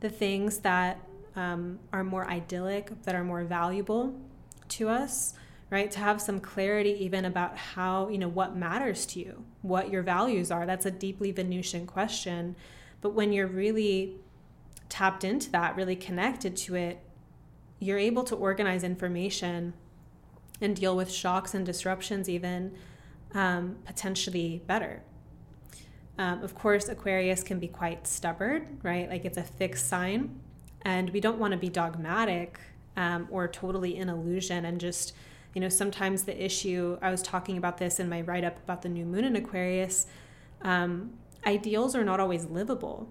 the 0.00 0.08
things 0.08 0.58
that 0.58 0.98
um, 1.36 1.78
are 1.92 2.02
more 2.02 2.28
idyllic, 2.28 3.04
that 3.04 3.14
are 3.14 3.22
more 3.22 3.44
valuable 3.44 4.18
to 4.70 4.88
us, 4.88 5.34
right? 5.70 5.92
To 5.92 6.00
have 6.00 6.20
some 6.20 6.40
clarity 6.40 6.96
even 7.04 7.24
about 7.24 7.56
how, 7.56 8.08
you 8.08 8.18
know, 8.18 8.26
what 8.26 8.56
matters 8.56 9.06
to 9.06 9.20
you, 9.20 9.44
what 9.62 9.92
your 9.92 10.02
values 10.02 10.50
are. 10.50 10.66
That's 10.66 10.86
a 10.86 10.90
deeply 10.90 11.30
Venusian 11.30 11.86
question. 11.86 12.56
But 13.00 13.10
when 13.10 13.32
you're 13.32 13.46
really 13.46 14.16
tapped 14.88 15.22
into 15.22 15.52
that, 15.52 15.76
really 15.76 15.94
connected 15.94 16.56
to 16.56 16.74
it, 16.74 17.04
you're 17.80 17.98
able 17.98 18.22
to 18.24 18.36
organize 18.36 18.84
information 18.84 19.72
and 20.60 20.76
deal 20.76 20.94
with 20.94 21.10
shocks 21.10 21.54
and 21.54 21.64
disruptions 21.66 22.28
even 22.28 22.72
um, 23.32 23.76
potentially 23.84 24.62
better. 24.66 25.02
Um, 26.18 26.42
of 26.42 26.54
course, 26.54 26.88
Aquarius 26.88 27.42
can 27.42 27.58
be 27.58 27.68
quite 27.68 28.06
stubborn, 28.06 28.78
right? 28.82 29.08
Like 29.08 29.24
it's 29.24 29.38
a 29.38 29.42
fixed 29.42 29.88
sign, 29.88 30.38
and 30.82 31.08
we 31.10 31.20
don't 31.20 31.38
want 31.38 31.52
to 31.52 31.58
be 31.58 31.70
dogmatic 31.70 32.60
um, 32.96 33.26
or 33.30 33.48
totally 33.48 33.96
in 33.96 34.10
illusion 34.10 34.66
and 34.66 34.78
just, 34.78 35.14
you 35.54 35.60
know, 35.62 35.70
sometimes 35.70 36.24
the 36.24 36.44
issue, 36.44 36.98
I 37.00 37.10
was 37.10 37.22
talking 37.22 37.56
about 37.56 37.78
this 37.78 37.98
in 37.98 38.08
my 38.08 38.20
write 38.20 38.44
up 38.44 38.58
about 38.62 38.82
the 38.82 38.90
new 38.90 39.06
moon 39.06 39.24
in 39.24 39.36
Aquarius. 39.36 40.06
Um, 40.60 41.14
ideals 41.46 41.96
are 41.96 42.04
not 42.04 42.20
always 42.20 42.44
livable. 42.44 43.08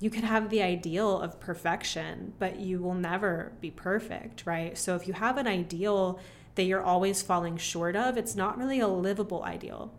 You 0.00 0.10
can 0.10 0.22
have 0.22 0.50
the 0.50 0.62
ideal 0.62 1.20
of 1.20 1.38
perfection, 1.38 2.32
but 2.38 2.58
you 2.58 2.80
will 2.80 2.94
never 2.94 3.52
be 3.60 3.70
perfect, 3.70 4.46
right? 4.46 4.76
So 4.76 4.96
if 4.96 5.06
you 5.06 5.12
have 5.12 5.36
an 5.36 5.46
ideal 5.46 6.18
that 6.54 6.64
you're 6.64 6.82
always 6.82 7.22
falling 7.22 7.58
short 7.58 7.94
of, 7.94 8.16
it's 8.16 8.34
not 8.34 8.58
really 8.58 8.80
a 8.80 8.88
livable 8.88 9.44
ideal. 9.44 9.92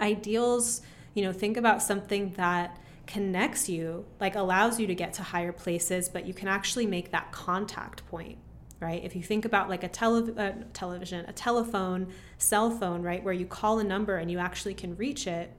Ideals 0.00 0.82
you 1.14 1.22
know, 1.22 1.32
think 1.32 1.56
about 1.56 1.82
something 1.82 2.30
that 2.36 2.78
connects 3.06 3.68
you, 3.68 4.04
like 4.20 4.36
allows 4.36 4.80
you 4.80 4.86
to 4.86 4.94
get 4.94 5.12
to 5.14 5.22
higher 5.22 5.52
places, 5.52 6.08
but 6.08 6.26
you 6.26 6.32
can 6.32 6.48
actually 6.48 6.86
make 6.86 7.10
that 7.10 7.32
contact 7.32 8.06
point, 8.06 8.38
right? 8.80 9.02
If 9.04 9.14
you 9.14 9.22
think 9.22 9.44
about 9.44 9.68
like 9.68 9.84
a 9.84 9.88
tele- 9.88 10.34
uh, 10.36 10.52
television, 10.72 11.24
a 11.28 11.32
telephone, 11.32 12.12
cell 12.38 12.70
phone, 12.70 13.02
right, 13.02 13.22
where 13.22 13.34
you 13.34 13.46
call 13.46 13.78
a 13.78 13.84
number 13.84 14.16
and 14.16 14.30
you 14.30 14.38
actually 14.38 14.74
can 14.74 14.96
reach 14.96 15.26
it, 15.26 15.52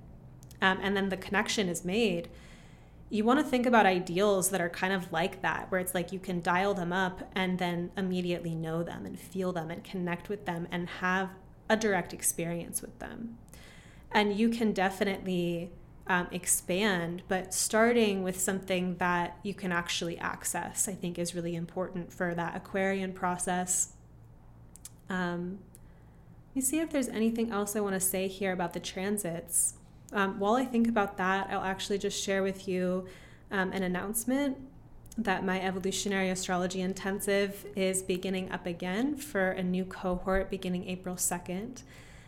um, 0.62 0.80
and 0.82 0.96
then 0.96 1.10
the 1.10 1.18
connection 1.18 1.68
is 1.70 1.84
made. 1.86 2.30
You 3.14 3.24
want 3.24 3.40
to 3.40 3.46
think 3.46 3.66
about 3.66 3.86
ideals 3.86 4.50
that 4.50 4.60
are 4.60 4.70
kind 4.70 4.92
of 4.92 5.12
like 5.12 5.42
that, 5.44 5.72
where 5.72 5.80
it's 5.80 5.94
like 5.94 6.12
you 6.12 6.20
can 6.20 6.42
dial 6.42 6.74
them 6.74 6.92
up 6.92 7.30
and 7.36 7.60
then 7.60 7.92
immediately 7.96 8.56
know 8.56 8.82
them 8.82 9.06
and 9.06 9.20
feel 9.20 9.52
them 9.52 9.70
and 9.70 9.84
connect 9.84 10.30
with 10.30 10.46
them 10.46 10.68
and 10.72 10.90
have 10.90 11.30
a 11.70 11.78
direct 11.78 12.14
experience 12.14 12.82
with 12.82 12.98
them 13.00 13.38
and 14.14 14.38
you 14.38 14.50
can 14.50 14.72
definitely 14.72 15.72
um, 16.06 16.28
expand, 16.32 17.24
but 17.28 17.54
starting 17.54 18.24
with 18.24 18.40
something 18.40 18.98
that 18.98 19.38
you 19.42 19.54
can 19.54 19.72
actually 19.72 20.18
access, 20.20 20.88
I 20.88 20.94
think, 20.94 21.18
is 21.18 21.34
really 21.34 21.56
important 21.56 22.14
for 22.14 22.36
that 22.36 22.56
Aquarian 22.56 23.14
process. 23.14 23.94
Um, 25.10 25.60
me 26.56 26.62
see 26.62 26.80
if 26.80 26.92
there's 26.92 27.10
anything 27.10 27.52
else 27.52 27.76
I 27.76 27.80
want 27.80 27.96
to 27.96 28.00
say 28.00 28.28
here 28.28 28.52
about 28.52 28.74
the 28.74 28.80
transits. 28.80 29.76
Um, 30.14 30.40
while 30.40 30.56
I 30.56 30.66
think 30.66 30.88
about 30.88 31.18
that, 31.18 31.48
I'll 31.50 31.64
actually 31.64 31.98
just 31.98 32.22
share 32.22 32.44
with 32.44 32.68
you 32.68 33.06
um, 33.52 33.72
an 33.72 33.84
announcement 33.84 34.58
that 35.18 35.46
my 35.46 35.62
evolutionary 35.62 36.30
astrology 36.30 36.82
intensive 36.82 37.66
is 37.76 38.02
beginning 38.02 38.52
up 38.52 38.66
again 38.66 39.16
for 39.16 39.52
a 39.52 39.64
new 39.64 39.86
cohort 39.86 40.50
beginning 40.50 40.88
April 40.88 41.16
2nd. 41.16 41.84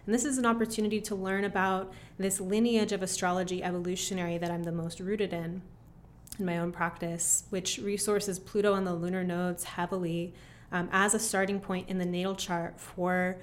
And 0.05 0.13
this 0.13 0.25
is 0.25 0.37
an 0.37 0.45
opportunity 0.45 1.01
to 1.01 1.15
learn 1.15 1.43
about 1.43 1.91
this 2.17 2.39
lineage 2.39 2.91
of 2.91 3.01
astrology 3.01 3.63
evolutionary 3.63 4.37
that 4.37 4.51
I'm 4.51 4.63
the 4.63 4.71
most 4.71 4.99
rooted 4.99 5.33
in 5.33 5.61
in 6.37 6.45
my 6.45 6.57
own 6.57 6.71
practice, 6.71 7.45
which 7.49 7.79
resources 7.79 8.39
Pluto 8.39 8.73
and 8.73 8.85
the 8.85 8.93
lunar 8.93 9.23
nodes 9.23 9.63
heavily 9.63 10.33
um, 10.71 10.89
as 10.91 11.13
a 11.13 11.19
starting 11.19 11.59
point 11.59 11.89
in 11.89 11.97
the 11.97 12.05
natal 12.05 12.35
chart 12.35 12.79
for 12.79 13.37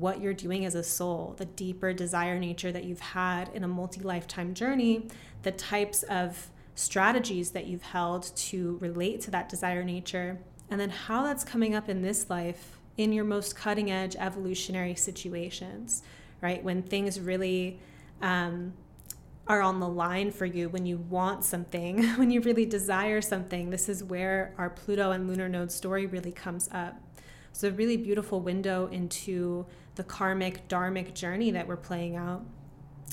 what 0.00 0.20
you're 0.20 0.34
doing 0.34 0.64
as 0.64 0.74
a 0.74 0.82
soul, 0.82 1.34
the 1.38 1.44
deeper 1.44 1.92
desire 1.92 2.38
nature 2.38 2.70
that 2.72 2.84
you've 2.84 3.00
had 3.00 3.48
in 3.54 3.64
a 3.64 3.68
multi 3.68 4.00
lifetime 4.00 4.54
journey, 4.54 5.08
the 5.42 5.52
types 5.52 6.02
of 6.04 6.50
strategies 6.74 7.52
that 7.52 7.66
you've 7.66 7.82
held 7.82 8.30
to 8.36 8.76
relate 8.80 9.20
to 9.22 9.30
that 9.30 9.48
desire 9.48 9.82
nature, 9.82 10.38
and 10.70 10.80
then 10.80 10.90
how 10.90 11.22
that's 11.22 11.44
coming 11.44 11.74
up 11.74 11.88
in 11.88 12.02
this 12.02 12.28
life 12.28 12.78
in 12.96 13.12
your 13.12 13.24
most 13.24 13.56
cutting 13.56 13.90
edge 13.90 14.16
evolutionary 14.16 14.94
situations, 14.94 16.02
right? 16.40 16.62
When 16.62 16.82
things 16.82 17.20
really 17.20 17.78
um, 18.20 18.72
are 19.46 19.62
on 19.62 19.80
the 19.80 19.88
line 19.88 20.30
for 20.30 20.46
you, 20.46 20.68
when 20.68 20.86
you 20.86 20.98
want 20.98 21.44
something, 21.44 22.02
when 22.16 22.30
you 22.30 22.40
really 22.40 22.66
desire 22.66 23.20
something, 23.20 23.70
this 23.70 23.88
is 23.88 24.02
where 24.04 24.54
our 24.58 24.70
Pluto 24.70 25.12
and 25.12 25.28
lunar 25.28 25.48
node 25.48 25.72
story 25.72 26.06
really 26.06 26.32
comes 26.32 26.68
up. 26.72 27.00
It's 27.50 27.64
a 27.64 27.70
really 27.70 27.96
beautiful 27.96 28.40
window 28.40 28.86
into 28.88 29.66
the 29.96 30.04
karmic, 30.04 30.68
dharmic 30.68 31.14
journey 31.14 31.50
that 31.50 31.66
we're 31.66 31.76
playing 31.76 32.16
out. 32.16 32.44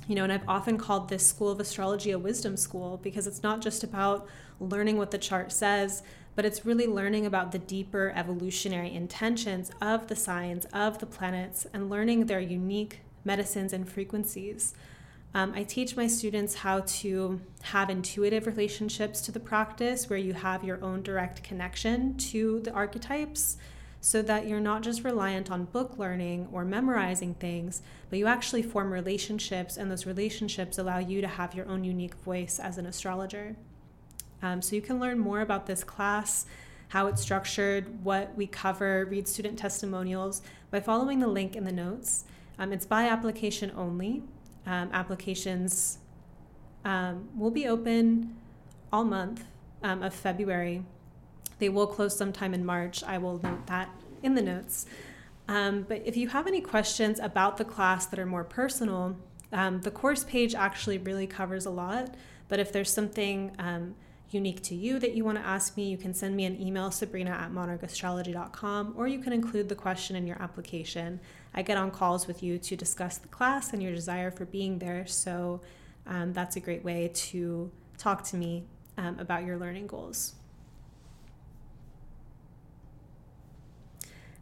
You 0.07 0.15
know, 0.15 0.23
and 0.23 0.33
I've 0.33 0.47
often 0.47 0.77
called 0.77 1.09
this 1.09 1.25
school 1.25 1.49
of 1.49 1.59
astrology 1.59 2.11
a 2.11 2.19
wisdom 2.19 2.57
school 2.57 2.99
because 3.01 3.25
it's 3.25 3.41
not 3.41 3.61
just 3.61 3.83
about 3.83 4.27
learning 4.59 4.97
what 4.97 5.11
the 5.11 5.17
chart 5.17 5.51
says, 5.51 6.03
but 6.35 6.45
it's 6.45 6.65
really 6.65 6.87
learning 6.87 7.25
about 7.25 7.51
the 7.51 7.59
deeper 7.59 8.11
evolutionary 8.15 8.93
intentions 8.93 9.71
of 9.81 10.07
the 10.07 10.15
signs, 10.15 10.65
of 10.73 10.99
the 10.99 11.05
planets, 11.05 11.65
and 11.73 11.89
learning 11.89 12.25
their 12.25 12.39
unique 12.39 12.99
medicines 13.23 13.71
and 13.71 13.87
frequencies. 13.87 14.73
Um, 15.35 15.53
I 15.55 15.63
teach 15.63 15.95
my 15.95 16.05
students 16.05 16.53
how 16.55 16.81
to 16.81 17.41
have 17.63 17.89
intuitive 17.89 18.45
relationships 18.45 19.21
to 19.21 19.31
the 19.31 19.39
practice 19.39 20.09
where 20.09 20.19
you 20.19 20.33
have 20.33 20.63
your 20.63 20.83
own 20.83 21.01
direct 21.01 21.43
connection 21.43 22.15
to 22.17 22.59
the 22.59 22.71
archetypes 22.71 23.57
so 24.05 24.21
that 24.21 24.45
you're 24.49 24.59
not 24.59 24.81
just 24.81 25.05
reliant 25.05 25.49
on 25.49 25.63
book 25.63 25.97
learning 25.97 26.45
or 26.51 26.65
memorizing 26.65 27.33
things, 27.35 27.81
but 28.09 28.19
you 28.19 28.27
actually 28.27 28.61
form 28.61 28.91
relationships, 28.91 29.77
and 29.77 29.89
those 29.89 30.05
relationships 30.05 30.77
allow 30.77 30.97
you 30.97 31.21
to 31.21 31.27
have 31.27 31.55
your 31.55 31.65
own 31.69 31.85
unique 31.85 32.15
voice 32.15 32.59
as 32.59 32.77
an 32.77 32.85
astrologer. 32.85 33.55
Um, 34.41 34.61
so 34.61 34.75
you 34.75 34.81
can 34.81 34.99
learn 34.99 35.19
more 35.19 35.39
about 35.39 35.67
this 35.67 35.85
class, 35.85 36.45
how 36.89 37.07
it's 37.07 37.21
structured, 37.21 38.03
what 38.03 38.35
we 38.35 38.45
cover, 38.45 39.05
read 39.05 39.25
student 39.25 39.57
testimonials 39.57 40.41
by 40.69 40.81
following 40.81 41.21
the 41.21 41.27
link 41.27 41.55
in 41.55 41.63
the 41.63 41.71
notes. 41.71 42.25
Um, 42.59 42.73
it's 42.73 42.85
by 42.85 43.07
application 43.07 43.71
only. 43.73 44.21
Um, 44.65 44.89
applications 44.91 45.99
um, 46.83 47.29
will 47.37 47.51
be 47.51 47.69
open 47.69 48.35
all 48.91 49.05
month 49.05 49.45
um, 49.81 50.03
of 50.03 50.13
February. 50.13 50.83
They 51.59 51.69
will 51.69 51.87
close 51.87 52.17
sometime 52.17 52.53
in 52.53 52.65
March. 52.65 53.03
I 53.03 53.17
will 53.17 53.39
note 53.41 53.67
that 53.67 53.89
in 54.21 54.35
the 54.35 54.41
notes. 54.41 54.85
Um, 55.47 55.85
but 55.87 56.01
if 56.05 56.15
you 56.15 56.29
have 56.29 56.47
any 56.47 56.61
questions 56.61 57.19
about 57.19 57.57
the 57.57 57.65
class 57.65 58.05
that 58.07 58.19
are 58.19 58.25
more 58.25 58.43
personal, 58.43 59.17
um, 59.51 59.81
the 59.81 59.91
course 59.91 60.23
page 60.23 60.55
actually 60.55 60.97
really 60.97 61.27
covers 61.27 61.65
a 61.65 61.69
lot. 61.69 62.15
But 62.47 62.59
if 62.59 62.71
there's 62.71 62.91
something 62.91 63.55
um, 63.59 63.95
unique 64.33 64.61
to 64.63 64.75
you 64.75 64.99
that 64.99 65.13
you 65.13 65.23
want 65.23 65.37
to 65.37 65.45
ask 65.45 65.77
me, 65.77 65.89
you 65.89 65.97
can 65.97 66.13
send 66.13 66.35
me 66.35 66.45
an 66.45 66.59
email, 66.59 66.91
sabrina 66.91 67.31
at 67.31 67.51
monarchastrology.com, 67.51 68.93
or 68.97 69.07
you 69.07 69.19
can 69.19 69.33
include 69.33 69.69
the 69.69 69.75
question 69.75 70.15
in 70.15 70.25
your 70.25 70.41
application. 70.41 71.19
I 71.53 71.61
get 71.61 71.77
on 71.77 71.91
calls 71.91 72.25
with 72.25 72.41
you 72.41 72.57
to 72.57 72.75
discuss 72.75 73.17
the 73.17 73.27
class 73.27 73.73
and 73.73 73.83
your 73.83 73.93
desire 73.93 74.31
for 74.31 74.45
being 74.45 74.79
there. 74.79 75.05
So 75.05 75.61
um, 76.07 76.33
that's 76.33 76.55
a 76.55 76.59
great 76.59 76.83
way 76.83 77.11
to 77.13 77.71
talk 77.97 78.23
to 78.25 78.37
me 78.37 78.63
um, 78.97 79.19
about 79.19 79.45
your 79.45 79.57
learning 79.57 79.87
goals. 79.87 80.35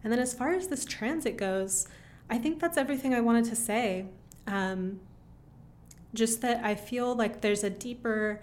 And 0.03 0.11
then, 0.11 0.19
as 0.19 0.33
far 0.33 0.49
as 0.49 0.67
this 0.67 0.85
transit 0.85 1.37
goes, 1.37 1.87
I 2.29 2.37
think 2.37 2.59
that's 2.59 2.77
everything 2.77 3.13
I 3.13 3.21
wanted 3.21 3.45
to 3.45 3.55
say. 3.55 4.05
Um, 4.47 4.99
just 6.13 6.41
that 6.41 6.63
I 6.63 6.75
feel 6.75 7.15
like 7.15 7.41
there's 7.41 7.63
a 7.63 7.69
deeper 7.69 8.41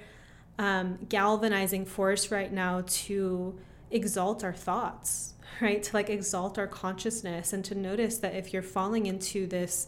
um, 0.58 0.98
galvanizing 1.08 1.84
force 1.84 2.30
right 2.30 2.52
now 2.52 2.84
to 2.86 3.58
exalt 3.90 4.44
our 4.44 4.52
thoughts, 4.52 5.34
right? 5.60 5.82
To 5.82 5.96
like 5.96 6.10
exalt 6.10 6.58
our 6.58 6.66
consciousness 6.66 7.52
and 7.52 7.64
to 7.64 7.74
notice 7.74 8.18
that 8.18 8.34
if 8.34 8.52
you're 8.52 8.62
falling 8.62 9.06
into 9.06 9.46
this 9.46 9.86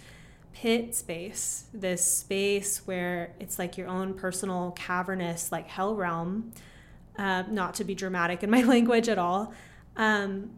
pit 0.53 0.95
space, 0.95 1.67
this 1.73 2.05
space 2.05 2.87
where 2.87 3.33
it's 3.39 3.59
like 3.59 3.79
your 3.79 3.89
own 3.89 4.15
personal 4.15 4.73
cavernous, 4.73 5.53
like 5.53 5.69
hell 5.69 5.95
realm, 5.95 6.53
uh, 7.19 7.45
not 7.49 7.75
to 7.75 7.85
be 7.85 7.95
dramatic 7.95 8.43
in 8.43 8.51
my 8.51 8.63
language 8.75 9.09
at 9.09 9.19
all, 9.19 9.53
um, 9.97 10.51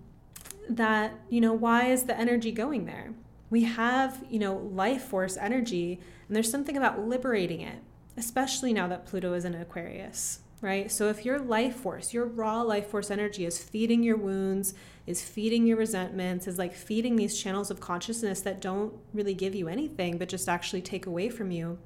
that, 0.68 1.18
you 1.28 1.40
know, 1.40 1.52
why 1.52 1.86
is 1.86 2.04
the 2.04 2.18
energy 2.18 2.52
going 2.52 2.86
there? 2.86 3.14
We 3.50 3.64
have, 3.64 4.24
you 4.30 4.38
know, 4.38 4.56
life 4.56 5.02
force 5.02 5.36
energy, 5.36 6.00
and 6.26 6.34
there's 6.34 6.50
something 6.50 6.76
about 6.76 7.06
liberating 7.06 7.60
it, 7.60 7.78
especially 8.16 8.72
now 8.72 8.88
that 8.88 9.06
Pluto 9.06 9.34
is 9.34 9.44
in 9.44 9.54
Aquarius, 9.54 10.40
right? 10.60 10.90
So 10.90 11.08
if 11.08 11.24
your 11.24 11.38
life 11.38 11.76
force, 11.76 12.14
your 12.14 12.24
raw 12.24 12.62
life 12.62 12.86
force 12.86 13.10
energy 13.10 13.44
is 13.44 13.62
feeding 13.62 14.02
your 14.02 14.16
wounds, 14.16 14.74
is 15.06 15.22
feeding 15.22 15.66
your 15.66 15.76
resentments, 15.76 16.46
is 16.46 16.58
like 16.58 16.72
feeding 16.72 17.16
these 17.16 17.38
channels 17.38 17.70
of 17.70 17.80
consciousness 17.80 18.40
that 18.42 18.60
don't 18.60 18.94
really 19.12 19.34
give 19.34 19.54
you 19.54 19.68
anything, 19.68 20.16
but 20.16 20.28
just 20.28 20.48
actually 20.48 20.80
take 20.80 21.06
away 21.06 21.28
from 21.28 21.50
you, 21.50 21.78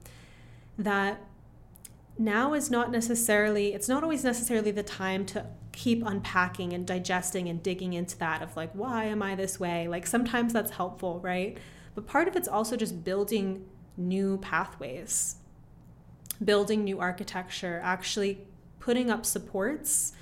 that 0.78 1.20
now 2.18 2.54
is 2.54 2.70
not 2.70 2.90
necessarily, 2.90 3.74
it's 3.74 3.88
not 3.88 4.02
always 4.02 4.24
necessarily 4.24 4.70
the 4.70 4.82
time 4.82 5.26
to 5.26 5.46
keep 5.72 6.04
unpacking 6.04 6.72
and 6.72 6.86
digesting 6.86 7.48
and 7.48 7.62
digging 7.62 7.92
into 7.92 8.16
that 8.18 8.42
of 8.42 8.56
like, 8.56 8.70
why 8.72 9.04
am 9.04 9.22
I 9.22 9.34
this 9.34 9.60
way? 9.60 9.88
Like 9.88 10.06
sometimes 10.06 10.52
that's 10.52 10.70
helpful, 10.70 11.20
right? 11.20 11.58
But 11.94 12.06
part 12.06 12.28
of 12.28 12.36
it's 12.36 12.48
also 12.48 12.76
just 12.76 13.04
building 13.04 13.66
new 13.96 14.38
pathways, 14.38 15.36
building 16.42 16.84
new 16.84 17.00
architecture, 17.00 17.80
actually 17.82 18.46
putting 18.80 19.10
up 19.10 19.26
supports, 19.26 20.12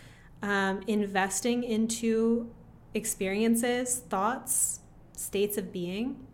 um, 0.42 0.82
investing 0.86 1.62
into 1.62 2.50
experiences, 2.94 3.98
thoughts, 4.08 4.80
states 5.12 5.56
of 5.56 5.72
being 5.72 6.26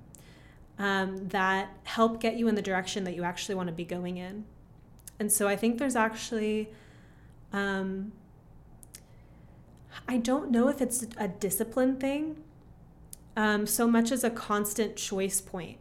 um, 0.78 1.28
that 1.28 1.68
help 1.84 2.20
get 2.20 2.36
you 2.36 2.48
in 2.48 2.54
the 2.54 2.62
direction 2.62 3.04
that 3.04 3.14
you 3.14 3.22
actually 3.22 3.54
want 3.54 3.68
to 3.68 3.72
be 3.72 3.84
going 3.84 4.16
in. 4.16 4.44
And 5.20 5.30
so 5.30 5.46
I 5.46 5.54
think 5.54 5.78
there's 5.78 5.96
actually, 5.96 6.70
um, 7.52 8.12
I 10.08 10.16
don't 10.16 10.50
know 10.50 10.68
if 10.68 10.80
it's 10.80 11.06
a 11.18 11.28
discipline 11.28 11.96
thing 12.00 12.42
um, 13.36 13.66
so 13.66 13.86
much 13.86 14.10
as 14.10 14.24
a 14.24 14.30
constant 14.30 14.96
choice 14.96 15.42
point 15.42 15.76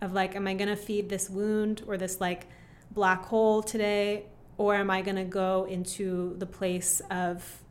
of 0.00 0.14
like, 0.14 0.34
am 0.34 0.48
I 0.48 0.54
going 0.54 0.70
to 0.70 0.76
feed 0.76 1.10
this 1.10 1.28
wound 1.28 1.82
or 1.86 1.98
this 1.98 2.18
like 2.18 2.46
black 2.90 3.26
hole 3.26 3.62
today? 3.62 4.24
Or 4.56 4.74
am 4.74 4.90
I 4.90 5.02
going 5.02 5.16
to 5.16 5.24
go 5.24 5.66
into 5.68 6.34
the 6.38 6.46
place 6.46 7.00
of 7.10 7.62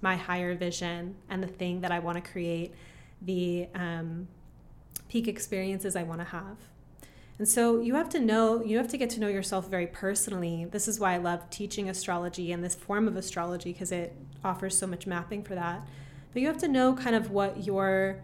my 0.00 0.16
higher 0.16 0.54
vision 0.54 1.16
and 1.28 1.42
the 1.42 1.48
thing 1.48 1.80
that 1.80 1.90
I 1.90 1.98
want 2.00 2.22
to 2.22 2.30
create, 2.30 2.74
the 3.22 3.66
um, 3.74 4.28
peak 5.08 5.26
experiences 5.26 5.96
I 5.96 6.02
want 6.02 6.20
to 6.20 6.26
have. 6.26 6.56
And 7.38 7.46
so 7.48 7.80
you 7.80 7.94
have 7.94 8.08
to 8.10 8.20
know, 8.20 8.62
you 8.64 8.78
have 8.78 8.88
to 8.88 8.96
get 8.96 9.10
to 9.10 9.20
know 9.20 9.28
yourself 9.28 9.68
very 9.68 9.86
personally. 9.86 10.64
This 10.64 10.88
is 10.88 10.98
why 10.98 11.14
I 11.14 11.18
love 11.18 11.48
teaching 11.50 11.88
astrology 11.88 12.50
and 12.50 12.64
this 12.64 12.74
form 12.74 13.06
of 13.06 13.16
astrology 13.16 13.72
because 13.72 13.92
it 13.92 14.16
offers 14.44 14.76
so 14.76 14.86
much 14.86 15.06
mapping 15.06 15.44
for 15.44 15.54
that. 15.54 15.86
But 16.32 16.42
you 16.42 16.48
have 16.48 16.58
to 16.58 16.68
know 16.68 16.94
kind 16.94 17.14
of 17.14 17.30
what 17.30 17.64
your 17.64 18.20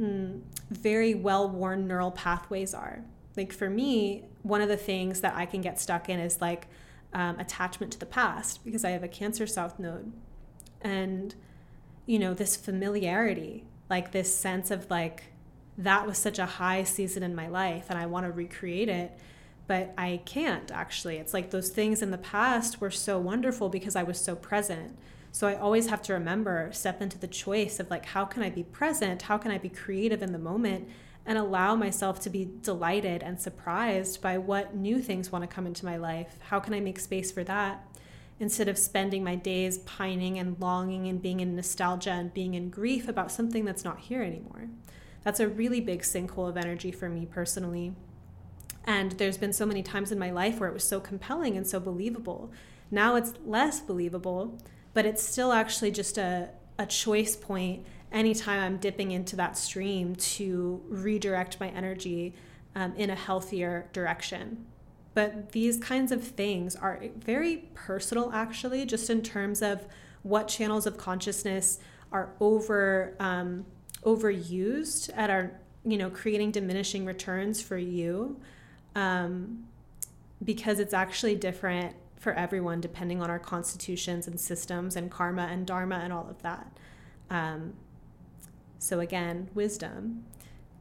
mm, 0.00 0.40
very 0.70 1.14
well 1.14 1.48
worn 1.48 1.86
neural 1.86 2.10
pathways 2.10 2.72
are. 2.72 3.04
Like 3.36 3.52
for 3.52 3.68
me, 3.68 4.24
one 4.42 4.62
of 4.62 4.68
the 4.68 4.76
things 4.76 5.20
that 5.20 5.34
I 5.34 5.44
can 5.44 5.60
get 5.60 5.78
stuck 5.78 6.08
in 6.08 6.18
is 6.18 6.40
like 6.40 6.66
um, 7.12 7.38
attachment 7.38 7.92
to 7.92 7.98
the 7.98 8.06
past 8.06 8.64
because 8.64 8.84
I 8.84 8.90
have 8.90 9.02
a 9.02 9.08
Cancer 9.08 9.46
South 9.46 9.78
node 9.78 10.12
and 10.80 11.34
you 12.06 12.18
know 12.18 12.34
this 12.34 12.56
familiarity 12.56 13.64
like 13.88 14.12
this 14.12 14.36
sense 14.36 14.70
of 14.70 14.90
like 14.90 15.24
that 15.76 16.06
was 16.06 16.18
such 16.18 16.38
a 16.38 16.46
high 16.46 16.84
season 16.84 17.22
in 17.22 17.34
my 17.34 17.48
life 17.48 17.86
and 17.88 17.98
I 17.98 18.06
want 18.06 18.26
to 18.26 18.32
recreate 18.32 18.88
it 18.88 19.18
but 19.66 19.94
I 19.96 20.20
can't 20.24 20.70
actually. 20.70 21.16
It's 21.16 21.34
like 21.34 21.50
those 21.50 21.70
things 21.70 22.02
in 22.02 22.10
the 22.10 22.18
past 22.18 22.80
were 22.80 22.90
so 22.90 23.18
wonderful 23.18 23.68
because 23.68 23.96
I 23.96 24.02
was 24.02 24.18
so 24.18 24.36
present. 24.36 24.98
So 25.32 25.48
I 25.48 25.56
always 25.56 25.88
have 25.88 26.02
to 26.02 26.12
remember 26.12 26.70
step 26.72 27.02
into 27.02 27.18
the 27.18 27.26
choice 27.26 27.80
of 27.80 27.90
like 27.90 28.06
how 28.06 28.24
can 28.24 28.42
I 28.42 28.50
be 28.50 28.62
present? 28.62 29.22
How 29.22 29.38
can 29.38 29.50
I 29.50 29.58
be 29.58 29.68
creative 29.68 30.22
in 30.22 30.32
the 30.32 30.38
moment 30.38 30.88
and 31.26 31.38
allow 31.38 31.74
myself 31.74 32.20
to 32.20 32.30
be 32.30 32.50
delighted 32.60 33.22
and 33.22 33.40
surprised 33.40 34.20
by 34.20 34.36
what 34.36 34.76
new 34.76 35.00
things 35.00 35.32
want 35.32 35.42
to 35.42 35.54
come 35.54 35.66
into 35.66 35.86
my 35.86 35.96
life? 35.96 36.38
How 36.50 36.60
can 36.60 36.74
I 36.74 36.80
make 36.80 37.00
space 37.00 37.32
for 37.32 37.42
that? 37.44 37.86
Instead 38.38 38.68
of 38.68 38.76
spending 38.76 39.24
my 39.24 39.36
days 39.36 39.78
pining 39.78 40.38
and 40.38 40.60
longing 40.60 41.08
and 41.08 41.22
being 41.22 41.40
in 41.40 41.56
nostalgia 41.56 42.10
and 42.10 42.34
being 42.34 42.54
in 42.54 42.68
grief 42.68 43.08
about 43.08 43.32
something 43.32 43.64
that's 43.64 43.84
not 43.84 44.00
here 44.00 44.22
anymore. 44.22 44.68
That's 45.24 45.40
a 45.40 45.48
really 45.48 45.80
big 45.80 46.02
sinkhole 46.02 46.48
of 46.48 46.56
energy 46.56 46.92
for 46.92 47.08
me 47.08 47.26
personally. 47.26 47.94
And 48.84 49.12
there's 49.12 49.38
been 49.38 49.52
so 49.52 49.64
many 49.64 49.82
times 49.82 50.12
in 50.12 50.18
my 50.18 50.30
life 50.30 50.60
where 50.60 50.68
it 50.68 50.74
was 50.74 50.84
so 50.84 51.00
compelling 51.00 51.56
and 51.56 51.66
so 51.66 51.80
believable. 51.80 52.52
Now 52.90 53.16
it's 53.16 53.32
less 53.44 53.80
believable, 53.80 54.58
but 54.92 55.06
it's 55.06 55.22
still 55.22 55.52
actually 55.52 55.90
just 55.90 56.18
a, 56.18 56.50
a 56.78 56.86
choice 56.86 57.34
point 57.34 57.86
anytime 58.12 58.60
I'm 58.60 58.76
dipping 58.76 59.10
into 59.10 59.36
that 59.36 59.56
stream 59.56 60.14
to 60.14 60.82
redirect 60.88 61.58
my 61.58 61.68
energy 61.68 62.34
um, 62.74 62.94
in 62.96 63.10
a 63.10 63.14
healthier 63.14 63.88
direction. 63.92 64.66
But 65.14 65.52
these 65.52 65.78
kinds 65.78 66.12
of 66.12 66.22
things 66.22 66.76
are 66.76 67.00
very 67.16 67.68
personal, 67.74 68.32
actually, 68.32 68.84
just 68.84 69.08
in 69.08 69.22
terms 69.22 69.62
of 69.62 69.86
what 70.22 70.48
channels 70.48 70.86
of 70.86 70.96
consciousness 70.96 71.78
are 72.12 72.32
over 72.40 73.14
um, 73.20 73.64
overused 74.04 75.10
at 75.16 75.30
our, 75.30 75.52
you 75.84 75.96
know, 75.96 76.10
creating 76.10 76.50
diminishing 76.50 77.04
returns 77.04 77.60
for 77.60 77.78
you, 77.78 78.40
um, 78.94 79.64
because 80.42 80.78
it's 80.78 80.94
actually 80.94 81.34
different 81.34 81.96
for 82.18 82.32
everyone 82.32 82.80
depending 82.80 83.20
on 83.20 83.30
our 83.30 83.38
constitutions 83.38 84.26
and 84.26 84.40
systems 84.40 84.96
and 84.96 85.10
karma 85.10 85.42
and 85.50 85.66
dharma 85.66 85.96
and 85.96 86.12
all 86.12 86.26
of 86.28 86.40
that. 86.42 86.78
Um, 87.30 87.74
so 88.78 89.00
again, 89.00 89.50
wisdom 89.54 90.24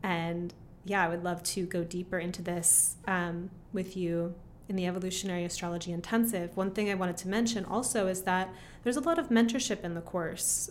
and 0.01 0.53
yeah, 0.85 1.03
I 1.03 1.07
would 1.07 1.23
love 1.23 1.43
to 1.43 1.65
go 1.65 1.83
deeper 1.83 2.19
into 2.19 2.41
this 2.41 2.97
um, 3.07 3.49
with 3.71 3.95
you 3.95 4.35
in 4.67 4.75
the 4.75 4.85
Evolutionary 4.85 5.45
Astrology 5.45 5.91
Intensive. 5.91 6.55
One 6.55 6.71
thing 6.71 6.89
I 6.89 6.95
wanted 6.95 7.17
to 7.17 7.27
mention 7.27 7.65
also 7.65 8.07
is 8.07 8.23
that 8.23 8.49
there's 8.83 8.97
a 8.97 9.01
lot 9.01 9.19
of 9.19 9.29
mentorship 9.29 9.83
in 9.83 9.93
the 9.93 10.01
course. 10.01 10.69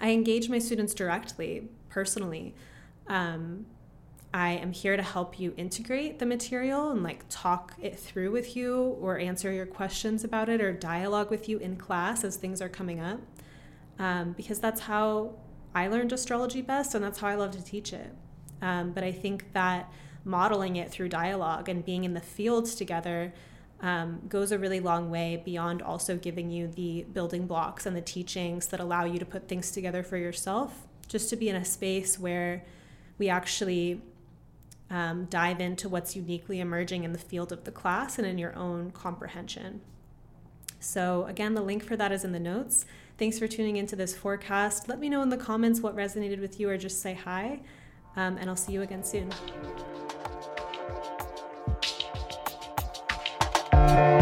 I 0.00 0.10
engage 0.10 0.48
my 0.48 0.58
students 0.58 0.94
directly, 0.94 1.68
personally. 1.88 2.54
Um, 3.06 3.66
I 4.32 4.50
am 4.52 4.72
here 4.72 4.96
to 4.96 5.02
help 5.02 5.40
you 5.40 5.52
integrate 5.56 6.20
the 6.20 6.26
material 6.26 6.90
and 6.90 7.02
like 7.02 7.24
talk 7.28 7.74
it 7.80 7.98
through 7.98 8.30
with 8.30 8.56
you 8.56 8.96
or 9.00 9.18
answer 9.18 9.52
your 9.52 9.66
questions 9.66 10.22
about 10.22 10.48
it 10.48 10.60
or 10.60 10.72
dialogue 10.72 11.30
with 11.30 11.48
you 11.48 11.58
in 11.58 11.76
class 11.76 12.22
as 12.22 12.36
things 12.36 12.62
are 12.62 12.68
coming 12.68 13.00
up. 13.00 13.20
Um, 13.98 14.32
because 14.32 14.60
that's 14.60 14.82
how 14.82 15.34
I 15.74 15.88
learned 15.88 16.12
astrology 16.12 16.62
best 16.62 16.94
and 16.94 17.04
that's 17.04 17.18
how 17.18 17.28
I 17.28 17.34
love 17.34 17.50
to 17.52 17.62
teach 17.62 17.92
it. 17.92 18.14
Um, 18.62 18.92
but 18.92 19.02
I 19.02 19.12
think 19.12 19.52
that 19.52 19.92
modeling 20.24 20.76
it 20.76 20.90
through 20.90 21.08
dialogue 21.08 21.68
and 21.68 21.84
being 21.84 22.04
in 22.04 22.14
the 22.14 22.20
fields 22.20 22.74
together 22.74 23.32
um, 23.82 24.20
goes 24.28 24.52
a 24.52 24.58
really 24.58 24.80
long 24.80 25.10
way 25.10 25.42
beyond 25.44 25.82
also 25.82 26.16
giving 26.16 26.50
you 26.50 26.68
the 26.68 27.06
building 27.12 27.46
blocks 27.46 27.86
and 27.86 27.96
the 27.96 28.02
teachings 28.02 28.66
that 28.68 28.80
allow 28.80 29.04
you 29.04 29.18
to 29.18 29.24
put 29.24 29.48
things 29.48 29.70
together 29.70 30.02
for 30.02 30.16
yourself. 30.16 30.86
Just 31.08 31.30
to 31.30 31.36
be 31.36 31.48
in 31.48 31.56
a 31.56 31.64
space 31.64 32.18
where 32.18 32.64
we 33.18 33.28
actually 33.28 34.02
um, 34.90 35.26
dive 35.26 35.60
into 35.60 35.88
what's 35.88 36.14
uniquely 36.14 36.60
emerging 36.60 37.04
in 37.04 37.12
the 37.12 37.18
field 37.18 37.52
of 37.52 37.64
the 37.64 37.70
class 37.70 38.18
and 38.18 38.26
in 38.26 38.38
your 38.38 38.54
own 38.56 38.90
comprehension. 38.90 39.80
So, 40.78 41.26
again, 41.26 41.54
the 41.54 41.62
link 41.62 41.84
for 41.84 41.96
that 41.96 42.10
is 42.10 42.24
in 42.24 42.32
the 42.32 42.40
notes. 42.40 42.86
Thanks 43.18 43.38
for 43.38 43.46
tuning 43.46 43.76
into 43.76 43.96
this 43.96 44.14
forecast. 44.14 44.88
Let 44.88 44.98
me 44.98 45.08
know 45.08 45.22
in 45.22 45.28
the 45.28 45.36
comments 45.36 45.80
what 45.80 45.94
resonated 45.94 46.40
with 46.40 46.58
you 46.58 46.70
or 46.70 46.78
just 46.78 47.02
say 47.02 47.14
hi 47.14 47.60
um, 48.16 48.36
and 48.38 48.48
I'll 48.48 48.56
see 48.56 48.72
you 48.72 48.82
again 48.82 49.04
soon. 49.04 49.30
thank 53.90 54.14
you 54.14 54.19